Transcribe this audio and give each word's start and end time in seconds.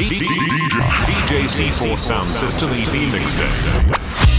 DJ 0.00 1.46
C4 1.46 1.94
Sound 1.98 2.24
System 2.24 2.70
EP 2.72 3.12
Mixtape. 3.12 4.29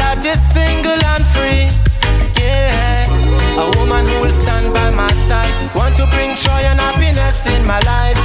That 0.00 0.24
is 0.24 0.40
single 0.56 1.00
and 1.12 1.24
free. 1.36 1.68
Yeah. 2.40 3.64
A 3.64 3.66
woman 3.76 4.08
who 4.08 4.16
will 4.24 4.36
stand 4.42 4.72
by 4.72 4.88
my 4.90 5.12
side. 5.28 5.52
Want 5.76 5.94
to 6.00 6.06
bring 6.08 6.32
joy 6.36 6.62
and 6.70 6.80
happiness 6.80 7.44
in 7.54 7.62
my 7.68 7.80
life. 7.84 8.20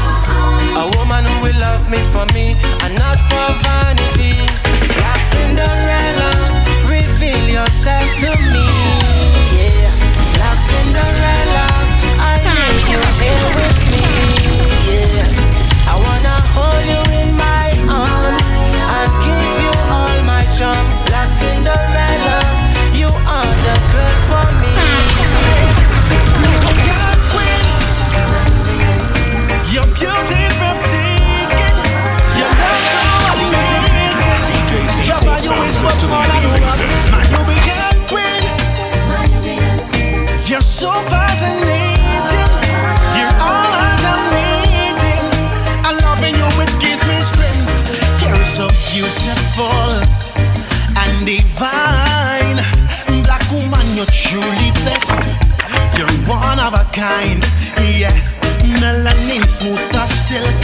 A 0.83 0.85
woman 0.97 1.23
who 1.27 1.35
will 1.43 1.59
love 1.59 1.83
me 1.91 1.99
for 2.15 2.25
me 2.31 2.55
and 2.83 2.95
not 2.95 3.19
for 3.29 3.47
vanity. 3.67 4.35
Black 4.95 5.21
Cinderella, 5.35 6.31
reveal 6.87 7.43
yourself 7.59 8.07
to 8.23 8.31
me. 8.53 8.67
Yeah. 9.59 9.91
Black 10.39 10.57
Cinderella, 10.71 11.34
a 56.75 56.83
kind. 56.91 57.41
Yeah, 57.79 58.13
melanin 58.79 59.43
smooth 59.47 59.95
as 59.95 60.11
silk. 60.27 60.59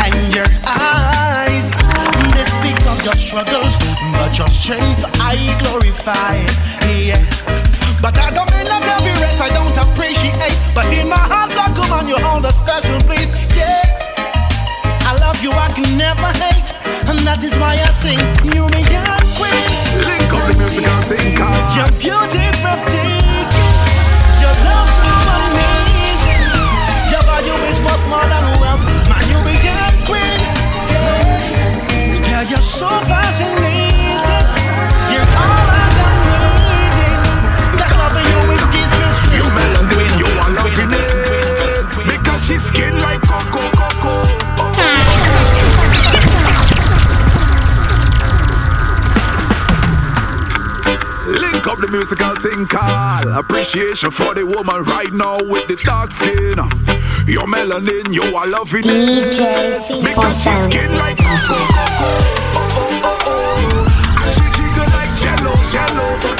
And 0.00 0.32
your 0.34 0.48
eyes, 0.64 1.70
they 2.34 2.46
speak 2.56 2.80
of 2.88 2.98
your 3.04 3.18
struggles, 3.18 3.76
but 4.16 4.38
your 4.38 4.48
strength 4.48 5.02
I 5.20 5.36
glorify. 5.60 6.36
Yeah. 6.88 7.20
But 8.00 8.16
I 8.16 8.30
don't 8.30 8.50
mean 8.56 8.66
like 8.66 8.86
every 8.96 9.12
rest 9.20 9.40
I 9.40 9.50
don't 9.52 9.76
appreciate. 9.76 10.56
But 10.74 10.86
in 10.92 11.08
my 11.08 11.20
heart, 11.20 11.50
come 11.52 11.92
on, 11.92 12.08
you 12.08 12.16
hold 12.16 12.44
a 12.46 12.52
special 12.52 12.98
place. 13.04 13.28
Yeah. 13.54 13.82
I 15.10 15.16
love 15.20 15.42
you, 15.42 15.50
I 15.52 15.68
can 15.72 15.98
never 15.98 16.30
hate. 16.40 16.70
And 17.10 17.18
that 17.26 17.42
is 17.42 17.54
why 17.58 17.74
I 17.74 17.90
sing, 17.92 18.20
You 18.46 18.64
me 18.72 18.80
young 18.88 19.26
queen. 19.36 19.68
Link 20.06 20.30
up 20.32 20.42
the 20.48 20.54
musical 20.56 21.00
thing 21.10 21.36
called 21.36 21.64
Your 21.76 21.90
beauty 21.98 22.40
is 22.40 22.58
breathtaking. 22.62 23.48
Your 24.40 24.54
love 24.64 24.89
is 28.00 28.06
much 28.06 28.10
more 28.10 28.26
than 28.28 28.44
wealth. 28.60 28.84
My 29.08 29.20
you 29.28 29.38
began 29.44 29.92
queen. 30.06 30.40
Yeah. 30.88 32.42
Girl, 32.42 32.44
you're 32.50 32.62
so 32.62 32.88
fascinating. 32.88 33.88
You're 35.12 35.30
all 35.44 35.68
I'm 35.80 35.92
needing. 36.26 37.20
That 37.78 37.92
loving 38.00 38.28
you 38.30 38.40
it 38.56 38.64
gives 38.74 38.92
me 38.94 39.08
You 39.36 39.44
strength. 39.44 39.56
melanin, 39.56 40.12
you 40.20 40.28
are 40.40 40.52
loving 40.54 40.92
it 40.94 42.06
Because 42.06 42.40
she's 42.46 42.62
skin 42.62 43.00
like 43.00 43.20
cocoa, 43.22 43.68
cocoa 43.74 44.24
Link 51.26 51.66
up 51.66 51.78
the 51.78 51.88
musical 51.90 52.34
thing 52.40 52.66
called 52.66 53.28
Appreciation 53.28 54.10
for 54.10 54.34
the 54.34 54.44
woman 54.44 54.82
right 54.84 55.12
now 55.12 55.38
with 55.42 55.68
the 55.68 55.76
dark 55.76 56.10
skin 56.10 56.58
Your 57.26 57.46
melanin, 57.46 58.12
you 58.12 58.22
are 58.36 58.46
loving 58.46 58.80
it. 58.84 58.84
DJ 58.84 59.40
C4 59.78 60.02
Because 60.02 60.36
she 60.42 60.50
skin 60.66 60.96
like 60.96 61.16
cocoa, 61.16 61.62
cocoa 61.78 62.18
Oh, 62.58 62.68
oh, 62.74 62.90
oh, 63.04 63.18
oh. 63.30 64.20
And 64.20 64.30
she 64.34 64.46
jiggle 64.56 64.90
like 64.98 65.12
jello, 65.22 65.52
jello. 65.70 66.06
Oh, 66.20 66.34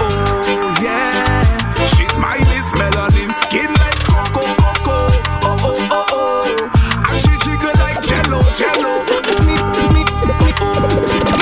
oh, 0.00 0.16
oh, 0.48 0.82
yeah. 0.82 1.44
She's 1.92 2.14
my 2.16 2.38
Miss 2.38 2.68
Melanin 2.80 3.30
Skin 3.44 3.70
like 3.74 4.00
cocoa, 4.08 4.48
cocoa. 4.56 5.06
Oh, 5.44 5.68
oh, 5.68 5.76
oh, 5.90 6.06
oh. 6.12 7.10
And 7.10 7.18
she 7.20 7.32
jiggle 7.44 7.76
like 7.84 8.00
jello, 8.08 8.40
jello. 8.56 8.92
Oh, 9.04 9.20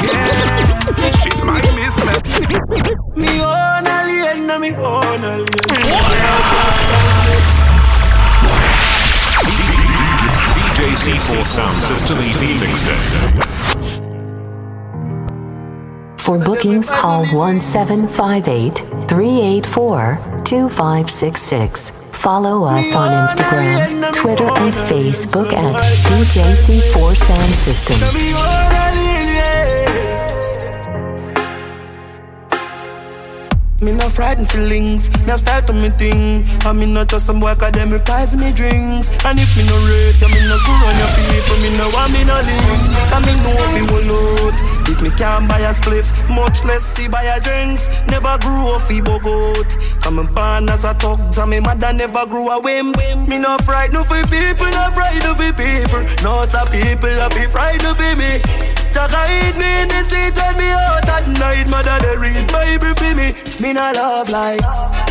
yeah. 0.02 1.20
She's 1.22 1.40
my 1.44 1.60
Miss 1.78 1.94
Melanin. 2.06 3.16
Me 3.16 3.32
own 3.40 3.86
alien, 3.86 4.60
me 4.60 4.70
own 4.74 5.22
alien. 5.24 6.29
C4 11.00 11.44
Sound 11.46 11.72
System 11.84 12.18
EP. 12.20 12.42
For 16.20 16.38
bookings, 16.38 16.90
call 16.90 17.24
1758 17.34 19.08
384 19.08 20.42
2566. 20.44 21.90
Follow 22.22 22.64
us 22.64 22.94
on 22.94 23.26
Instagram, 23.26 24.12
Twitter, 24.12 24.50
and 24.50 24.74
Facebook 24.74 25.54
at 25.54 25.80
DJC4 26.04 27.16
Sound 27.16 27.54
System. 27.54 27.96
Me 33.80 33.92
no 33.92 34.10
frightened 34.10 34.50
feelings, 34.50 35.08
me 35.24 35.32
a 35.32 35.38
style 35.38 35.62
to 35.62 35.72
me 35.72 35.88
thing. 35.88 36.44
And 36.66 36.78
me 36.78 36.84
not 36.84 37.08
just 37.08 37.24
some 37.24 37.40
boy 37.40 37.54
cause 37.54 37.72
them 37.72 37.88
replies 37.88 38.36
me 38.36 38.52
drinks. 38.52 39.08
And 39.24 39.40
if 39.40 39.56
me 39.56 39.64
no 39.64 39.76
rate, 39.88 40.20
then 40.20 40.28
me 40.36 40.40
no 40.44 40.56
go 40.66 40.72
on 40.84 40.96
your 41.00 41.08
people. 41.16 41.56
Me 41.64 41.70
no 41.78 41.88
want 41.88 42.12
me 42.12 42.22
no 42.24 42.36
links. 42.44 42.84
And 43.08 43.24
me 43.24 43.32
know 43.40 43.56
you 43.72 43.86
will 43.88 44.44
out. 44.44 44.60
If 44.86 45.00
me 45.00 45.08
can't 45.10 45.48
buy 45.48 45.60
a 45.60 45.72
spliff, 45.72 46.12
much 46.28 46.62
less 46.64 46.84
see 46.84 47.08
buy 47.08 47.22
a 47.22 47.40
drinks. 47.40 47.88
Never 48.06 48.36
grew 48.42 48.68
up 48.68 48.82
fi 48.82 49.00
bogot. 49.00 49.70
Come 50.02 50.26
born 50.34 50.68
as 50.68 50.84
a 50.84 50.92
thug, 50.92 51.38
and 51.38 51.50
me 51.50 51.60
mother 51.60 51.92
never 51.94 52.26
grew 52.26 52.50
a 52.50 52.60
whim. 52.60 52.92
Me 53.26 53.38
no 53.38 53.56
frightened 53.64 54.06
for 54.06 54.22
people, 54.26 54.66
no 54.66 54.90
frightened 54.92 55.36
for 55.38 55.52
people. 55.54 56.04
No 56.22 56.44
some 56.46 56.68
people 56.68 57.08
a 57.08 57.30
be 57.30 57.46
frightened 57.46 57.96
for 57.96 58.14
me. 58.14 58.79
Jack 58.92 59.10
hide 59.10 59.56
me 59.56 59.82
in 59.82 59.88
the 59.88 60.02
street, 60.04 60.34
tell 60.34 60.56
me 60.56 60.68
out 60.70 61.08
at 61.08 61.28
night. 61.38 61.68
Mother 61.68 61.98
they 62.02 62.16
read 62.16 62.52
Bible 62.52 62.94
for 62.94 63.14
me. 63.14 63.34
Me 63.60 63.72
no 63.72 63.92
love 63.92 64.28
likes. 64.28 65.10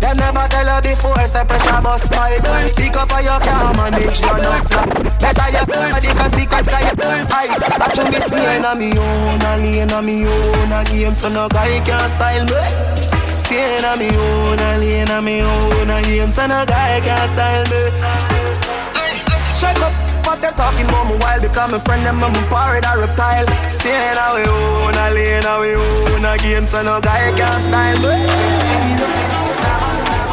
Them 0.00 0.16
never 0.16 0.46
tell 0.48 0.66
her 0.66 0.80
before, 0.80 1.26
say 1.26 1.44
pressure 1.44 1.82
bust 1.82 2.12
pipe 2.12 2.76
Pick 2.76 2.96
up 2.96 3.12
on 3.12 3.24
your 3.24 3.40
car, 3.40 3.74
manage 3.74 4.20
your 4.20 4.38
no 4.38 4.52
fly 4.70 4.86
Better 5.18 5.48
you 5.50 5.64
for 5.66 6.00
the 6.00 6.14
consequence, 6.14 6.68
cause 6.68 6.86
you 6.86 7.04
high 7.26 7.50
I 7.82 7.92
should 7.94 8.06
be 8.06 8.20
staying 8.20 8.64
on 8.64 8.78
me 8.78 8.96
own, 8.96 9.42
a 9.42 9.56
lane 9.58 9.90
on 9.90 10.06
me 10.06 10.24
own 10.24 10.72
A 10.72 10.84
game 10.84 11.14
so 11.14 11.28
no 11.28 11.48
guy 11.48 11.82
can 11.84 12.08
style 12.10 12.44
me 12.46 13.36
Staying 13.36 13.84
on 13.84 13.98
me 13.98 14.08
own, 14.16 14.58
a 14.58 14.78
lane 14.78 15.10
on 15.10 15.24
me 15.24 15.42
own 15.42 15.90
A 15.90 16.02
game 16.02 16.30
so 16.30 16.46
no 16.46 16.64
guy 16.64 17.00
can 17.00 17.28
style 17.28 17.64
me 17.64 18.37
what 20.28 20.40
they're 20.42 20.52
talking 20.52 20.84
about 20.84 21.08
me 21.08 21.16
while 21.24 21.40
become 21.40 21.72
a 21.72 21.80
friend 21.80 22.04
them 22.04 22.22
I'm 22.22 22.36
a 22.36 22.42
or 22.52 23.00
reptile. 23.00 23.48
Staying 23.70 24.18
away 24.28 24.44
own, 24.44 24.94
a 24.94 25.08
lane 25.16 25.46
away 25.48 25.74
own 25.74 26.24
A 26.24 26.36
game 26.36 26.66
so 26.66 26.82
no 26.82 27.00
guy 27.00 27.32
can 27.32 27.58
style. 27.64 27.96
Me 27.96 28.16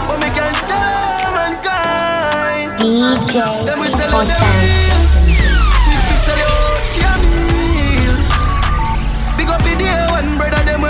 But 0.07 0.17
me 0.19 0.29
can 0.35 0.53
tell 0.67 1.31
mankind. 1.39 2.75
DJ 2.79 3.35
Let 3.67 3.79
me 3.79 3.87
tell 3.87 4.11
for 4.11 4.23
you 4.27 4.35
sound. 4.35 4.67
If 5.95 6.03
you 6.11 6.17
sell 6.25 6.39
your 6.43 6.59
your 6.99 7.17
meal 7.23 8.15
Big 9.37 9.49
up 9.55 9.65
in 9.71 9.77
the 9.79 9.87
one 10.11 10.29
brother 10.37 10.63
them 10.67 10.83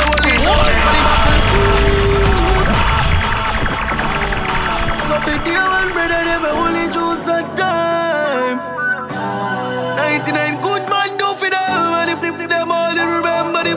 them 12.22 12.72
all 12.72 12.94
they 12.94 13.06
remember 13.06 13.64
the 13.64 13.76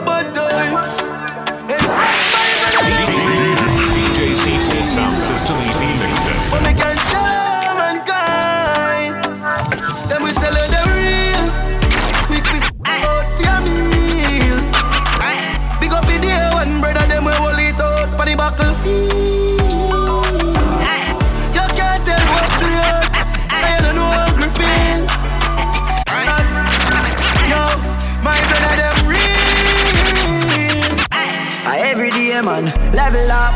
level 32.93 33.31
up, 33.31 33.53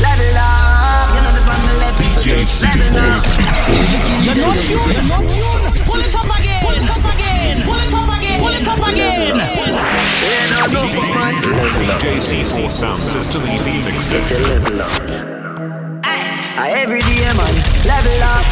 level 0.00 0.36
up 0.36 1.08
You 1.14 1.20
know 1.24 1.32
the 1.36 1.42
on 1.44 1.60
the 1.64 1.74
level, 1.84 2.04
so 2.14 2.20
just 2.22 2.62
level 2.62 2.96
up 2.96 3.20
You're 4.24 4.40
not 4.40 4.56
tuned, 4.56 4.92
you're 4.92 5.04
not 5.04 5.24
tuned. 5.28 5.84
Pull 5.84 6.00
it 6.00 6.14
up 6.14 6.30
again, 6.38 6.60
pull 6.64 6.76
it 6.76 6.88
up 6.88 7.04
again, 7.12 7.62
pull 7.64 7.80
it 7.80 7.92
up 7.92 8.08
again, 8.16 8.40
pull 8.40 8.54
it 8.54 8.68
up 8.68 8.80
again. 8.88 9.36
Yeah, 9.36 10.64
no, 10.72 10.72
no, 10.72 10.88
for 10.88 11.04
man 11.12 11.34
DJ 11.44 12.20
C4 12.20 12.70
Sound 12.70 12.98
System 12.98 13.42
EP 13.44 13.66
Mixtape. 13.84 14.32
I 16.56 16.70
every 16.80 17.00
day 17.00 17.28
man, 17.36 17.54
level 17.84 18.22
up, 18.24 18.46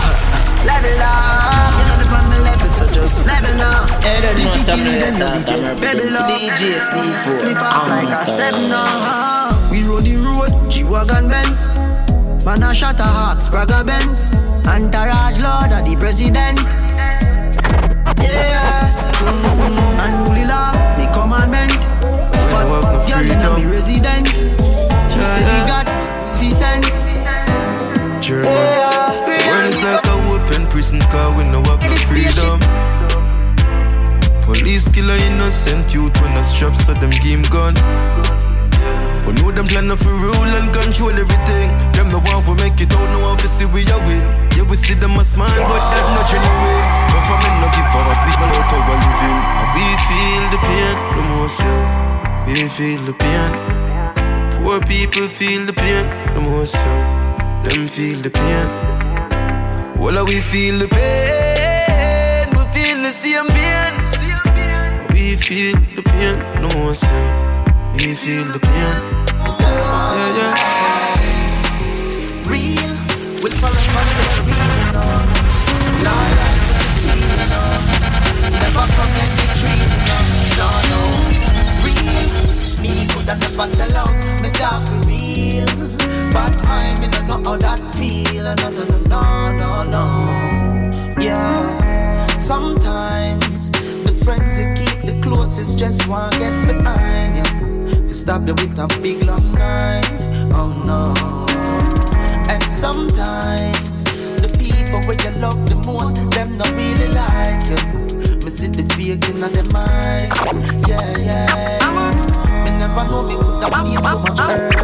level 0.66 1.00
up. 1.00 1.72
You 1.78 1.84
know 1.88 1.96
the 1.96 2.06
on 2.12 2.30
the 2.30 2.38
level, 2.44 2.68
so 2.68 2.84
just 2.92 3.24
level 3.24 3.62
up. 3.62 3.88
This 4.36 4.56
is 4.56 4.64
the 4.64 4.76
them 4.76 5.18
know 5.18 5.40
we 5.46 5.80
level 5.80 6.16
up. 6.16 6.30
DJ 6.30 6.76
C4, 6.76 7.44
live 7.44 7.62
off 7.62 7.88
like 7.88 8.08
a 8.08 8.26
seven 8.26 8.72
up. 8.72 9.31
We 11.02 11.08
the 11.08 11.28
Benz. 11.28 11.74
Man 12.44 12.62
a 12.62 12.72
shot 12.72 13.00
a 13.00 13.02
hawks, 13.02 13.48
Braga 13.48 13.82
Benz. 13.82 14.34
Entourage 14.68 15.38
Lord 15.42 15.72
of 15.72 15.84
the 15.84 15.96
President. 15.98 16.60
Yeah, 18.22 18.92
mm-hmm. 19.18 19.98
and 19.98 20.14
rule 20.28 20.46
law, 20.46 20.70
me 20.94 21.06
commandment. 21.10 21.74
Fat 22.50 22.68
girl 23.08 23.26
inna 23.26 23.58
me 23.58 23.64
resident. 23.66 24.28
She 24.28 25.18
say 25.26 25.42
we 25.42 25.58
got 25.66 25.86
decent. 26.38 26.84
German. 28.22 28.46
Yeah, 28.46 29.10
World 29.50 29.70
is 29.70 29.82
like 29.82 30.06
a 30.06 30.14
open 30.30 30.66
prison 30.68 31.00
car 31.10 31.36
with 31.36 31.46
no 31.46 31.62
have 31.64 31.82
no 31.82 31.96
freedom. 32.06 32.60
Police 34.42 34.88
kill 34.88 35.10
a 35.10 35.16
innocent 35.16 35.92
youth 35.92 36.14
when 36.22 36.36
a 36.36 36.44
strap 36.44 36.76
so 36.76 36.94
them 36.94 37.10
game 37.22 37.42
gun. 37.50 37.74
We 39.26 39.32
know 39.34 39.50
them 39.52 39.66
plan 39.66 39.96
for 39.96 40.10
rule 40.10 40.50
and 40.58 40.72
control 40.72 41.14
everything. 41.14 41.70
Them 41.92 42.08
no 42.10 42.18
want 42.18 42.46
to 42.46 42.54
make 42.56 42.80
it 42.80 42.92
out, 42.92 43.08
no 43.14 43.20
one 43.20 43.38
see 43.38 43.66
we 43.66 43.86
are 43.92 44.02
win. 44.06 44.24
Yeah, 44.56 44.66
we 44.68 44.76
see 44.76 44.94
them 44.94 45.16
a 45.16 45.24
smile, 45.24 45.62
but 45.70 45.82
that 45.92 46.06
not 46.14 46.26
genuine. 46.30 46.82
Government 47.14 47.56
no 47.62 47.68
give 47.76 47.94
us 48.10 48.20
people 48.26 48.50
out 48.50 48.66
how 48.72 48.82
we 48.88 48.94
living. 49.04 49.38
And 49.60 49.68
we 49.74 49.86
feel 50.08 50.44
the 50.52 50.58
pain 50.66 50.96
the 51.16 51.22
most, 51.30 51.60
yeah. 51.60 52.46
We 52.46 52.68
feel 52.68 53.00
the 53.06 53.14
pain. 53.14 53.50
Poor 54.58 54.80
people 54.80 55.28
feel 55.28 55.66
the 55.66 55.72
pain 55.72 56.04
the 56.34 56.40
most, 56.40 56.74
yeah. 56.74 57.62
Them 57.64 57.88
feel 57.88 58.18
the 58.18 58.30
pain. 58.30 58.66
Well, 60.00 60.24
we 60.26 60.40
feel 60.40 60.78
the 60.78 60.88
pain. 60.88 62.48
We 62.50 62.64
feel 62.74 62.98
the 63.06 63.12
same 63.22 63.48
pain. 63.54 63.92
We 65.14 65.36
feel 65.36 65.76
the 65.96 66.02
pain 66.02 66.36
the 66.60 66.68
most, 66.76 67.04
yeah. 67.04 67.51
We 68.02 68.14
feel 68.16 68.44
the 68.46 68.58
pain. 68.58 68.98
Yeah, 69.38 70.34
yeah. 70.36 70.58
real. 72.50 72.90
We'll 73.38 73.54
follow 73.62 73.78
the 73.78 74.42
real, 74.42 74.74
you 74.74 74.90
know. 74.90 75.06
Know. 76.02 76.18
Never 78.58 78.86
forget 78.98 79.30
the 79.38 79.46
dream. 79.54 79.90
No, 80.58 80.66
no. 80.90 81.00
Real. 81.86 82.26
Me 82.82 82.92
coulda 83.06 83.34
never 83.38 83.70
sell 83.70 83.94
out. 84.02 84.10
Me 84.42 84.50
dog 84.58 84.82
for 84.88 84.98
real. 85.06 85.70
But 86.32 86.58
I 86.66 86.98
me 86.98 87.06
no 87.06 87.20
know 87.28 87.38
how 87.48 87.56
that 87.56 87.80
feel. 87.94 88.42
No, 88.42 88.68
no, 88.68 88.82
no, 88.82 88.98
no, 89.06 89.22
no, 89.52 89.70
no. 89.84 90.04
Yeah. 91.20 92.26
Sometimes 92.36 93.70
the 93.70 94.12
friends 94.24 94.58
you 94.58 94.66
keep 94.74 94.98
the 95.06 95.14
closest 95.22 95.78
just 95.78 96.08
want 96.08 96.32
to 96.32 96.38
get 96.40 96.66
behind 96.66 97.36
you. 97.36 97.61
They 98.12 98.18
stab 98.18 98.46
you 98.46 98.52
with 98.52 98.78
a 98.78 98.86
big 99.00 99.22
long 99.22 99.52
knife. 99.52 100.04
Oh 100.52 100.68
no. 100.84 101.16
And 102.52 102.62
sometimes 102.70 104.04
the 104.04 104.52
people 104.60 105.00
where 105.08 105.16
you 105.16 105.32
love 105.40 105.64
the 105.64 105.76
most, 105.88 106.20
them 106.30 106.58
not 106.58 106.76
really 106.76 107.08
like 107.16 107.64
you. 107.72 107.80
Me 108.44 108.52
see 108.52 108.68
the 108.68 108.84
fake 108.92 109.24
in 109.32 109.40
them 109.40 109.64
eyes. 109.72 110.28
Yeah, 110.84 111.00
yeah. 111.24 112.12
Me 112.60 112.76
never 112.76 113.00
know 113.08 113.24
me 113.24 113.32
would 113.32 113.64
have 113.64 113.80
feel 113.88 114.04
so 114.04 114.20
much 114.20 114.44
hurt. 114.44 114.76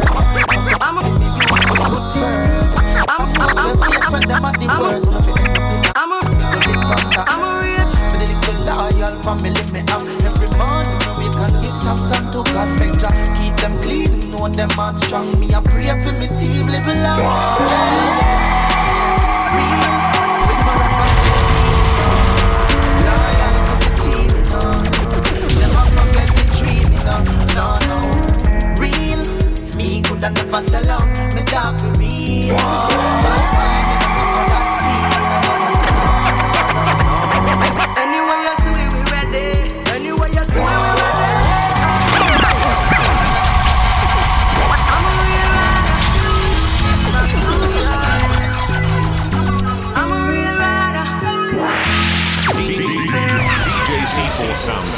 So 0.65 0.81
me 0.89 1.29
use 1.37 1.65
me 1.69 1.77
good 1.85 2.05
first. 2.17 2.81
I'm 3.13 3.29
not 3.37 3.53
say 3.61 3.77
people 3.77 4.25
them 4.25 4.41
are 4.41 4.57
the 4.57 4.65
worst. 4.73 5.05
If 5.05 5.29
you 5.29 5.37
end 5.37 5.53
up 5.53 5.69
in 5.69 5.85
the 5.85 5.93
I'm 5.93 6.09
a 6.09 6.25
I'm 7.29 7.45
a 7.45 7.61
real. 7.61 7.85
Me 8.09 8.25
the 8.25 8.33
little 8.33 8.57
loyal 8.65 9.21
family 9.21 9.61
me 9.69 9.85
have 9.85 10.18
give 11.89 12.07
thanks 12.07 12.11
unto 12.11 12.43
God 12.51 12.77
better. 12.77 13.09
Keep 13.41 13.55
them 13.57 13.81
clean, 13.81 14.31
know 14.31 14.47
them 14.47 14.69
heart 14.71 14.99
strong. 14.99 15.39
Me 15.39 15.53
a 15.53 15.61
pray 15.61 15.89
for 16.03 16.11
me 16.13 16.27
team 16.37 16.67
live 16.67 16.85
long. 16.85 17.19
Yeah. 17.19 17.57
Real. 19.55 19.93
To. 24.01 24.11
Never. 25.59 25.83
Real. 28.79 29.23
Sell 30.61 30.91
out. 30.91 31.07
Me 31.33 31.43
dog 31.43 31.79
for 31.79 31.91
real. 31.99 33.78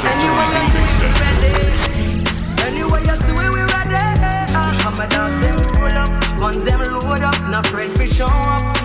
C4 0.02 0.46
Sound 0.50 0.70
System 0.74 1.12
remixed. 1.22 2.66
Anyway, 2.66 3.00
you 3.06 3.16
see 3.22 3.32
we 3.32 3.46
ready. 3.70 4.02
Ah, 4.50 4.74
them 5.40 5.56
roll 5.78 5.96
up, 5.96 6.10
guns 6.40 6.64
them 6.64 6.80
load 6.80 7.22
up, 7.22 7.38
no 7.50 7.60
afraid 7.60 7.94
for 7.96 8.06
show 8.06 8.26
up, 8.26 8.81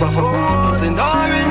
the 0.00 0.08
swift, 0.08 0.08
but 0.08 0.10
for 0.12 0.28
who 0.28 0.70
does 0.70 0.82
endure 0.82 1.32
it. 1.32 1.50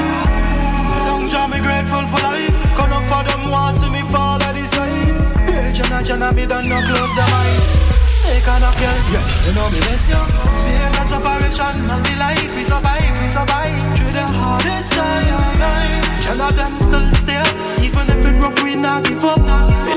Young 1.05 1.29
John, 1.29 1.49
me 1.51 1.59
grateful 1.59 2.05
for 2.07 2.21
life. 2.21 2.57
Come 2.75 2.93
up 2.93 3.03
for 3.05 3.23
them 3.23 3.49
want 3.49 3.77
see 3.77 3.89
me 3.89 4.01
fall 4.09 4.41
at 4.41 4.53
the 4.53 4.65
side. 4.65 5.15
Yeah, 5.49 5.71
Jana, 5.71 6.03
Jana, 6.03 6.33
me 6.33 6.45
done 6.45 6.67
not 6.69 6.83
close 6.83 7.13
them 7.15 7.29
eyes. 7.29 7.65
Snake 8.05 8.47
and 8.47 8.63
a 8.63 8.71
girl, 8.73 8.99
yeah, 9.13 9.25
you 9.45 9.53
know 9.53 9.67
me 9.69 9.79
miss 9.89 10.09
you. 10.09 10.21
Fear 10.65 10.89
and 10.97 11.09
separation, 11.09 11.75
and 11.89 12.03
the 12.05 12.13
life 12.19 12.51
we 12.55 12.63
survive, 12.63 13.13
we 13.21 13.27
survive 13.29 13.77
through 13.95 14.13
the 14.13 14.25
hardest 14.25 14.91
time. 14.93 16.03
Jana, 16.21 16.49
them 16.53 16.73
still 16.79 17.09
stay 17.21 17.37
up, 17.37 17.53
even 17.81 18.05
if 18.09 18.25
it 18.25 18.35
rough, 18.41 18.63
we 18.63 18.75
not 18.75 19.03
give 19.03 19.23
up. 19.23 19.39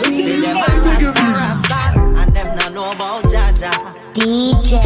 See 0.05 0.41
them 0.41 0.57
a 0.57 0.67
rasta, 0.69 1.13
rasta, 1.13 1.81
and 2.21 2.31
them 2.37 2.55
not 2.57 2.73
know 2.73 2.93
about 2.93 3.25
Jaja. 3.25 3.73
DJ 4.13 4.77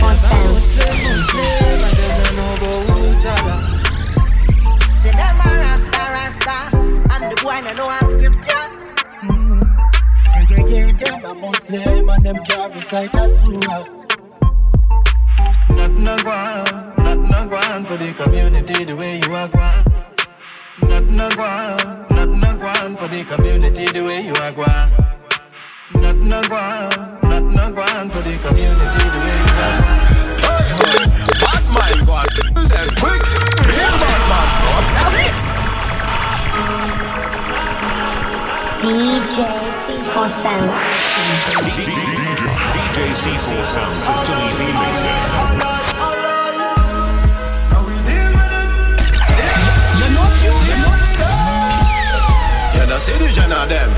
C4 0.00 0.73
and 7.50 7.66
the 7.66 7.74
boy 7.74 7.74
no 7.74 7.74
know 7.74 7.90
a 7.90 7.98
scripture. 7.98 8.66
Mm-hmm. 9.24 9.62
Yeah, 10.32 10.44
yeah, 10.50 10.66
yeah, 10.66 10.88
them 10.96 11.24
a 11.24 11.34
Muslim 11.34 12.08
and 12.08 12.24
them 12.24 12.38
can't 12.44 12.74
recite 12.74 13.14
a 13.14 13.28
surah. 13.28 13.84
Nothing 15.70 16.08
a 16.08 16.16
gwan, 16.22 16.64
nothing 16.98 17.34
a 17.34 17.46
gwan 17.48 17.84
for 17.84 17.96
the 17.96 18.12
community 18.14 18.84
the 18.84 18.96
way 18.96 19.20
you 19.20 19.34
are 19.34 19.48
gwan. 19.48 19.84
Nothing 20.82 21.20
a 21.20 21.28
gwan, 21.34 22.06
nothing 22.10 22.44
a 22.44 22.54
gwan 22.56 22.96
for 22.96 23.08
the 23.08 23.24
community 23.24 23.86
the 23.92 24.04
way 24.04 24.20
you 24.26 24.34
are 24.34 24.52
gwan. 24.52 24.90
Nothing 25.94 26.32
a 26.32 26.42
gwan, 26.48 26.90
nothing 27.22 27.58
a 27.58 27.72
gwan 27.72 28.10
for 28.10 28.22
the 28.22 28.38
community 28.38 29.04
the 29.14 29.20
way 29.24 29.38
you 29.44 29.54
are 29.64 29.76
gwan. 29.80 30.14
Bad 31.40 31.64
mind, 31.74 32.06
go 32.06 32.14
and 32.14 32.30
kill 32.30 32.68
them 32.72 32.88
quick. 33.00 33.22
Real 33.68 33.94
bad 34.00 34.22
man, 34.30 35.43
DJ 38.84 39.40
C4 39.80 40.30
Sound. 40.30 40.70
DJ 42.92 42.98
C4 43.16 43.64
Sound 43.64 43.90
System 43.90 44.38
You 52.74 52.84
know, 52.86 52.98
see 52.98 53.16
the 53.16 53.32
gen 53.32 53.52
of 53.52 53.68
them. 53.70 53.90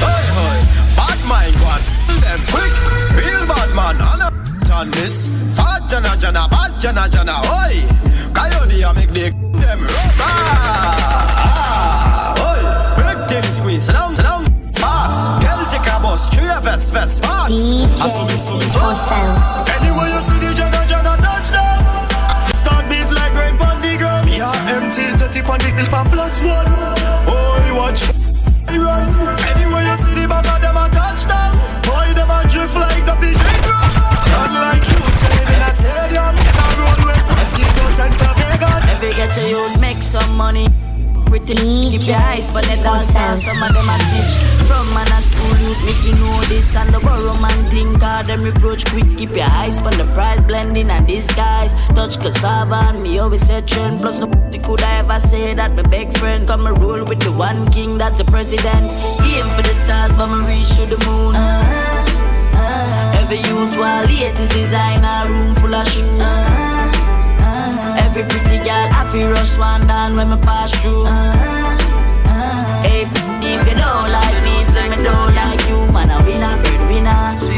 Hey, 0.00 0.24
hey. 0.32 0.58
Bad 0.96 1.20
mind, 1.28 1.56
and 1.60 1.84
kill 2.06 2.18
them 2.24 2.40
quick. 2.48 2.72
Real 3.12 3.44
bad 3.46 3.70
man, 3.76 4.00
I 4.00 4.16
know 4.16 4.34
on 4.74 4.90
this. 4.90 5.30
Fat 5.54 5.88
jana 5.88 6.16
jana, 6.18 6.48
bad 6.48 6.80
jana 6.80 7.08
jana, 7.08 7.34
oi. 7.44 7.84
Coyote, 8.32 8.84
I 8.84 8.92
make 8.92 9.12
the 9.12 9.30
them 9.60 9.80
rubber. 9.80 10.24
Ah, 10.26 11.14
oi. 13.36 13.42
Squeeze, 13.42 13.84
sit 13.84 13.92
down, 13.92 14.14
sit 14.16 14.22
down. 14.22 14.44
Fast, 14.74 15.42
girl 15.42 15.64
take 15.70 15.90
a 15.90 15.98
bus, 16.00 16.28
three 16.28 16.46
vets, 16.62 16.90
vets, 16.90 17.18
fast. 17.18 17.52
DJ 17.52 17.96
so 17.96 18.22
me, 18.24 18.36
so 18.38 18.54
me, 18.58 18.66
C4 18.70 18.96
Sound. 18.96 19.68
Anyway, 19.74 20.08
you 20.12 20.20
see 20.20 20.38
the 20.38 20.54
jana 20.54 20.82
jana 20.86 21.14
touchdown. 21.18 21.78
Start 22.60 22.84
beat 22.88 23.08
like 23.10 23.34
rain 23.34 23.56
pon 23.56 23.80
the 23.82 23.96
ground. 23.96 24.26
Me 24.26 24.40
are 24.40 24.54
empty, 24.70 25.16
dirty 25.18 25.42
pon 25.42 25.58
the 25.58 25.70
hill 25.74 25.86
pon 25.86 26.06
plus 26.06 26.40
one. 26.42 26.66
Oh, 27.26 27.62
you 27.66 27.74
watch 27.74 28.02
I 28.68 28.78
run. 28.78 29.02
Anyway, 29.50 29.82
you 29.82 29.96
see 29.98 30.14
the 30.14 30.28
band 30.28 30.46
of 30.46 30.60
them 30.60 30.76
a 30.76 30.86
touchdown. 30.90 31.52
Boy, 31.82 32.14
them 32.14 32.30
a 32.30 32.38
drift 32.46 32.76
like 32.76 33.02
the 33.02 33.16
big 33.18 33.38
drum. 33.66 33.90
Unlike 34.42 34.84
you, 34.90 35.00
say 35.20 35.36
in 35.54 35.62
a 35.64 35.70
stadium, 35.74 36.34
in 36.38 36.56
a 36.62 36.66
roadway, 36.78 37.18
mosquitoes 37.34 37.98
and 37.98 38.14
Vegas. 38.14 38.82
Every 38.94 39.12
get 39.18 39.30
to 39.34 39.42
you 39.48 39.62
make 39.80 40.02
some 40.02 40.36
money. 40.36 40.68
Keep 41.42 42.06
your 42.06 42.16
eyes 42.16 42.48
but 42.52 42.66
let 42.68 42.86
us 42.86 43.12
down. 43.12 43.36
Some 43.36 43.62
of 43.62 43.74
them 43.74 43.88
a 43.88 43.98
snitch 43.98 44.34
from 44.68 44.86
man 44.94 45.08
a 45.08 45.20
school 45.20 45.56
youth 45.58 46.04
you 46.06 46.14
know 46.14 46.40
this 46.42 46.76
and 46.76 46.94
the 46.94 47.00
borrow 47.00 47.34
man 47.42 47.70
think 47.70 48.00
hard 48.00 48.26
them 48.26 48.42
reproach 48.42 48.84
quick. 48.86 49.18
Keep 49.18 49.30
your 49.30 49.50
eyes 49.50 49.76
on 49.78 49.94
the 49.98 50.04
price 50.14 50.44
blending 50.44 50.90
and 50.90 51.06
disguise. 51.06 51.72
Touch 51.94 52.20
cassava 52.20 52.76
and 52.88 53.02
me 53.02 53.18
always 53.18 53.44
say 53.44 53.60
trend. 53.62 54.00
Plus 54.00 54.20
no 54.20 54.28
could 54.62 54.82
I 54.82 54.98
ever 55.00 55.20
say 55.20 55.54
that 55.54 55.74
my 55.74 55.82
big 55.82 56.16
friend 56.16 56.46
come 56.46 56.66
and 56.66 56.78
rule 56.78 57.04
with 57.04 57.20
the 57.20 57.32
one 57.32 57.70
king 57.72 57.98
that's 57.98 58.16
the 58.16 58.24
president. 58.24 58.84
Aim 59.20 59.46
for 59.56 59.62
the 59.62 59.74
stars 59.74 60.16
but 60.16 60.28
me 60.28 60.38
reach 60.46 60.70
to 60.76 60.86
the 60.86 60.98
moon. 61.04 61.34
Uh-huh, 61.34 62.58
uh-huh. 62.58 63.20
Every 63.20 63.38
youth 63.38 63.76
while 63.76 64.06
late 64.06 64.38
is 64.38 64.48
designer 64.50 65.28
room 65.28 65.54
full 65.56 65.74
of 65.74 65.86
shoes. 65.86 66.20
Uh-huh. 66.20 66.63
Every 68.16 68.30
pretty 68.30 68.58
girl 68.58 68.88
I 68.92 69.10
feel 69.10 69.28
rush 69.28 69.58
one 69.58 69.88
down 69.88 70.14
when 70.14 70.30
me 70.30 70.36
pass 70.36 70.70
through. 70.80 71.02
Uh-huh, 71.02 72.30
uh-huh. 72.30 72.82
Hey, 72.84 73.10
if 73.42 73.66
you 73.66 73.74
don't 73.74 74.08
like 74.08 74.40
me, 74.44 74.62
say 74.62 74.88
me 74.88 75.02
don't 75.02 75.34
like 75.34 75.58
you, 75.66 75.78
man. 75.92 76.12
I 76.12 76.22
win 76.22 76.44
a 76.44 76.54
winner. 76.86 77.53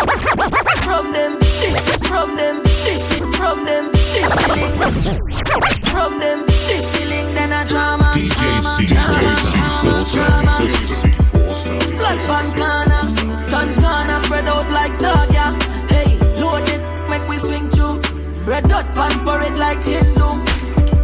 From 0.00 1.12
them, 1.12 1.38
this, 1.60 1.76
from 2.08 2.34
them, 2.36 2.62
this, 2.62 3.04
from 3.36 3.64
them, 3.66 3.92
this 3.92 4.32
feeling. 4.40 4.72
From 5.92 6.18
them, 6.18 6.46
this 6.46 6.96
feeling, 6.96 7.34
then 7.34 7.52
a 7.52 7.68
drama. 7.68 8.12
DJ 8.16 8.62
C4 8.64 8.96
Black 11.98 12.18
pan 12.28 12.46
corner, 12.56 13.02
turn 13.50 13.74
corner, 13.74 14.22
spread 14.22 14.48
out 14.48 14.70
like 14.72 14.98
dog, 15.00 15.32
yeah. 15.34 15.52
Hey, 15.88 16.16
load 16.40 16.66
it, 16.66 16.80
make 17.10 17.28
we 17.28 17.36
swing 17.36 17.68
through. 17.68 18.00
Red 18.46 18.68
dot 18.70 18.86
pan 18.94 19.22
for 19.22 19.42
it 19.42 19.54
like 19.58 19.82
Hindu. 19.82 20.44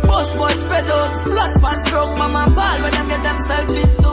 Boss 0.06 0.34
boy 0.38 0.52
spread 0.52 0.88
out, 0.88 1.22
flat 1.24 1.60
pan 1.60 1.84
drunk, 1.90 2.16
mama 2.16 2.50
ball 2.54 2.80
when 2.82 2.92
them 2.92 3.08
get 3.08 3.22
themselves 3.22 3.74
into. 3.74 4.05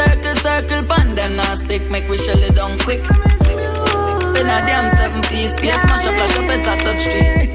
Hey, 0.00 0.06
dog, 0.06 0.24
circle, 0.24 0.36
circle, 0.36 0.82
pan 0.84 1.14
them 1.14 1.36
now 1.36 1.54
stick, 1.54 1.90
make 1.90 2.08
we 2.08 2.16
shell 2.16 2.42
it 2.42 2.54
down 2.54 2.78
quick. 2.78 3.02
Then 3.02 4.46
a 4.46 4.64
damn 4.64 4.96
seven 4.96 5.20
piece, 5.22 5.54
PS 5.56 5.80
smash 5.82 6.06
up 6.06 6.16
like 6.16 6.36
a 6.36 6.42
better 6.48 6.76
touch 6.82 7.00
street. 7.00 7.50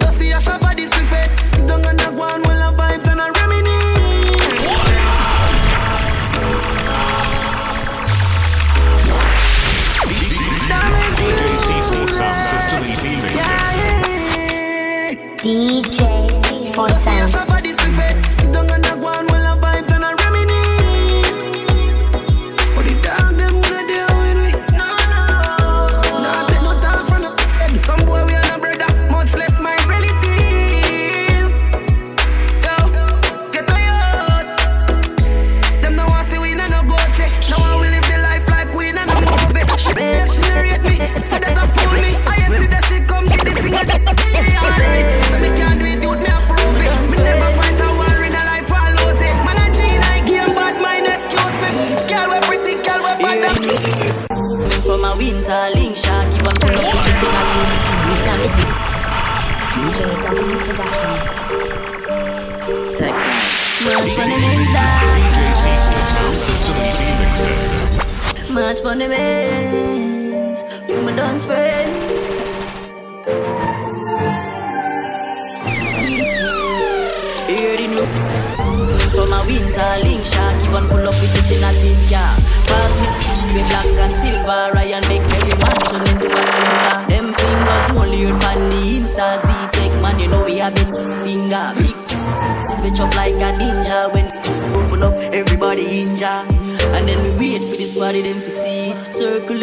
You 0.00 0.10
see 0.12 0.30
a 0.30 0.38
stuff 0.38 0.60
for 0.60 0.74
this 0.76 0.90
buffet. 0.90 1.48
Sit 1.48 1.66
down 1.66 1.84
and 1.84 2.00
a 2.00 2.10
go 2.12 2.22
on 2.22 2.42
while 2.42 2.72
a 2.72 2.76
vibes 2.76 3.08
and 3.10 3.20
a 3.20 3.32
reminisce. 3.32 3.88
DJ 15.42 15.98
C4 16.42 16.90
Sound 16.90 17.47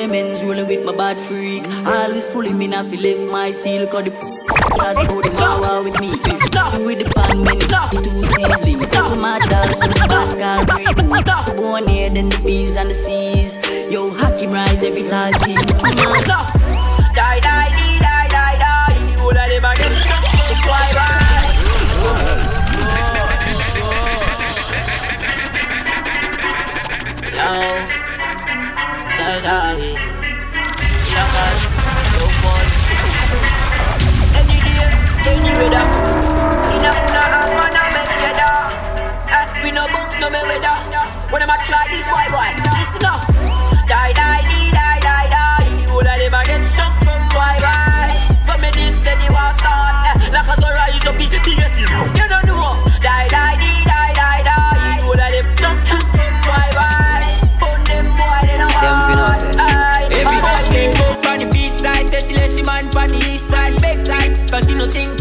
Circle 0.06 0.48
rolling 0.48 0.68
with 0.68 0.86
my 0.86 0.96
bad 0.96 1.20
freak. 1.20 1.64
Always 1.88 2.30
pulling 2.30 2.58
me 2.60 2.68
now 2.68 2.84
fi 2.84 2.96
left 2.96 3.26
my 3.26 3.50
steel 3.50 3.88
Cause 3.88 4.04
the 4.06 4.12
Cause 4.12 5.08
go 5.08 5.22
the 5.22 5.30
mawa 5.30 5.84
with 5.84 6.00
me. 6.00 6.10
With 6.86 7.00
the 7.00 7.10
pan 7.16 7.44
when 7.44 7.58
the 7.58 7.66
two 8.04 8.20
seasling 8.34 8.86
Cover 8.92 9.16
my 9.16 9.40
dolls 9.50 9.82
on 9.82 9.90
the 9.90 9.96
back 10.08 10.42
and 10.42 10.68
breathe 10.68 11.58
Go 11.58 11.76
here 11.88 12.10
then 12.12 12.30
the 12.30 12.38
bees 12.46 12.78
and 12.78 12.92
the 12.92 12.94
seas 12.94 13.25
the 49.36 49.42
war 49.42 49.54
start. 49.54 50.08
Eh, 50.08 50.30
like 50.32 50.48
a 50.48 50.56
go 50.62 50.70
rise 50.72 51.06
up 51.06 51.20
in 51.20 51.30
the 51.30 51.40
TSC. 51.44 51.80
You 52.18 52.28
don't 52.28 52.46
know. 52.46 52.72
Die, 53.02 53.28
die, 53.28 53.56
die, 53.58 53.84
die, 53.84 54.14
die, 54.14 54.42
die. 54.44 55.00
You 55.04 55.16
them 55.16 55.56
shot 55.58 55.78
shot 55.88 56.04
from 56.16 56.34
boy, 56.48 56.68
boy. 56.78 57.24
Put 57.60 57.80
them 57.86 58.08
boy, 58.16 58.40
they 58.48 58.58
no 58.58 58.68
Them 58.72 58.98
fi 59.08 59.14
know 59.16 59.32
say. 59.40 59.52
Everybody 60.16 60.92
go 60.98 61.30
on 61.30 61.40
the 61.40 61.48
beach 61.52 61.76
side, 61.76 62.08
say 62.08 62.20
she 62.20 62.34
let 62.36 62.50
she 62.52 62.64
man 62.64 62.88
on 62.96 63.10
the 63.10 63.20
east 63.34 63.48
side, 63.48 63.80
back 63.82 64.06
side. 64.06 64.50
Cause 64.50 64.68
she 64.68 64.74
no 64.74 64.88
think 64.88 65.20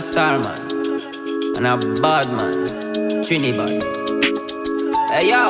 star 0.00 0.38
man. 0.38 0.58
And 1.56 1.66
a 1.66 1.76
bad 2.00 2.26
man, 2.32 3.22
Trinidad. 3.22 3.68
Hey 5.10 5.28
yo, 5.30 5.48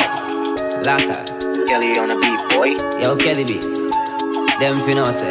Lackers. 0.82 1.30
Kelly 1.68 1.98
on 1.98 2.08
the 2.08 2.18
beat, 2.20 2.40
boy. 2.50 2.74
Yo, 2.98 3.16
Kelly 3.16 3.44
Beats. 3.44 3.82
Them 4.58 4.80
fi 4.84 4.94
know 4.94 5.10
say. 5.10 5.30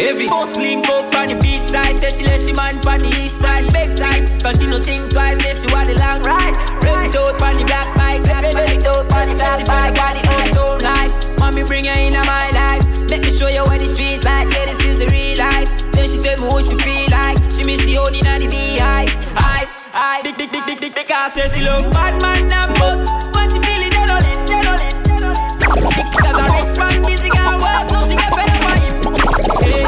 Every 0.00 0.28
bus 0.28 0.56
link 0.56 0.88
up 0.88 1.12
on 1.14 1.28
the 1.28 1.34
beach 1.42 1.64
side 1.64 1.96
Say 1.96 2.10
she 2.10 2.24
let 2.24 2.40
she 2.40 2.52
man 2.52 2.78
on 2.86 3.00
the 3.00 3.10
east 3.18 3.40
side, 3.40 3.72
back 3.72 3.96
side. 3.96 4.42
Cause 4.42 4.58
she 4.58 4.66
no 4.66 4.80
think 4.80 5.10
twice, 5.10 5.40
say 5.42 5.54
she 5.54 5.72
want 5.72 5.88
the 5.88 5.94
long 5.94 6.22
ride. 6.22 6.54
Rev 6.82 7.06
it 7.06 7.16
out 7.16 7.42
on 7.42 7.56
the 7.56 7.64
black 7.64 7.94
bike, 7.96 8.22
rev 8.26 8.44
it 8.44 8.86
out 8.86 9.12
on 9.12 9.28
the 9.28 9.34
black 9.34 9.34
bike 9.34 9.36
Say 9.36 9.58
she 9.58 9.64
feel 9.64 9.94
like 9.94 10.52
the 10.52 10.60
old 10.60 10.82
life. 10.82 11.38
Mommy 11.38 11.64
bring 11.64 11.84
her 11.86 11.98
in 11.98 12.12
my 12.14 12.50
life. 12.50 12.82
Let 13.10 13.24
me 13.24 13.30
show 13.30 13.48
you 13.48 13.62
what 13.64 13.80
the 13.80 13.88
street 13.88 14.24
like. 14.24 14.52
Yeah, 14.52 14.66
this 14.66 14.80
is 14.80 14.98
the 14.98 15.06
real 15.06 15.38
life 15.38 15.87
Then 15.98 16.08
she 16.08 16.18
tell 16.22 16.38
me 16.38 16.46
what 16.46 16.62
she 16.62 16.78
feel 16.78 17.10
like. 17.10 17.38
She 17.50 17.64
miss 17.66 17.82
the 17.82 17.98
old 17.98 18.14
in 18.14 18.22
the 18.22 18.46
beehive. 18.46 19.10
Hive, 19.34 19.66
hive. 19.90 20.22
Big, 20.22 20.38
big, 20.38 20.52
big, 20.52 20.64
big, 20.64 20.80
big, 20.80 20.94
big 20.94 21.10
I 21.10 21.28
say 21.28 21.48
she 21.50 21.60
love 21.60 21.90
bad 21.90 22.22
man 22.22 22.46
and 22.46 22.70
boss 22.78 23.02
When 23.34 23.50
she 23.50 23.58
feel 23.58 23.82
it, 23.82 23.90
dead 23.90 24.08
on 24.08 24.22
it, 24.22 24.46
dead 24.46 24.66
on 24.70 24.78
it, 24.78 24.94
dead 25.02 25.22
on 25.26 25.34
it. 25.34 26.06
Cause 26.22 26.38
a 26.38 26.46
rich 26.54 26.78
man 26.78 27.02
busy 27.02 27.30
can 27.30 27.58
work 27.58 27.90
So 27.90 27.98
she 28.06 28.14
get 28.14 28.30
better 28.30 28.58
for 28.62 28.74
him. 28.78 28.94
Hey, 29.58 29.82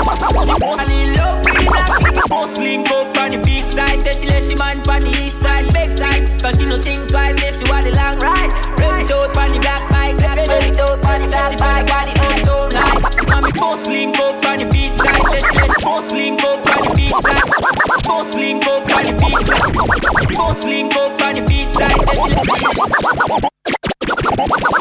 she 0.51 0.55
boss 0.59 0.83
in 0.91 1.15
love 1.15 1.39
with 1.47 1.71
that 1.79 2.27
Boss 2.29 2.59
link 2.59 2.91
up 2.91 3.17
on 3.17 3.31
the 3.31 3.39
beach 3.39 3.71
side. 3.71 4.01
Say 4.03 4.13
she 4.19 4.27
let 4.27 4.43
she 4.43 4.57
man 4.57 4.83
on 4.91 5.03
the 5.07 5.15
east 5.15 5.39
side, 5.39 5.73
back 5.73 5.97
side. 5.97 6.43
Cause 6.43 6.59
she 6.59 6.67
no 6.67 6.75
think 6.81 7.07
twice, 7.07 7.39
say 7.39 7.55
she 7.55 7.71
want 7.71 7.87
the 7.87 7.95
long 7.95 8.19
ride. 8.19 8.51
Rev 8.83 8.99
it 8.99 9.11
out 9.15 9.37
on 9.39 9.53
the 9.55 9.61
black 9.63 9.89
bike. 9.89 10.19
Rev 10.19 10.39
it 10.43 10.81
out 10.81 11.07
on 11.07 11.23
the 11.23 11.29
black 11.31 11.55
bike 11.57 11.87
Got 11.87 12.05
the 12.11 12.51
old 12.51 12.71
town 12.73 13.10
life 13.31 13.43
Mommy 13.43 13.53
boss 13.53 13.87
link 13.87 14.19
up 14.19 14.45
on 14.45 14.59
the 14.59 14.67
beach 14.67 14.95
side. 14.95 15.23
Say 15.31 15.41
she 15.41 15.55
let 15.57 15.71
she 15.71 15.83
boss 15.83 16.13
link 16.13 16.43
up 16.43 16.67
on 16.67 16.83
the 16.85 16.93
beach 16.97 17.15
side. 17.23 17.47
Boss 18.05 18.35
link 18.35 18.67
up 18.67 18.91
on 18.91 19.05
the 19.07 19.13
beach 19.15 19.47
side. 19.47 20.37
Boss 20.37 20.65
link 20.65 20.95
up 20.97 21.23
on 21.23 21.35
the 21.35 21.43
beach 21.47 21.71
side. 21.71 22.01
Say 22.01 22.15
she 22.17 22.31
let 22.31 22.51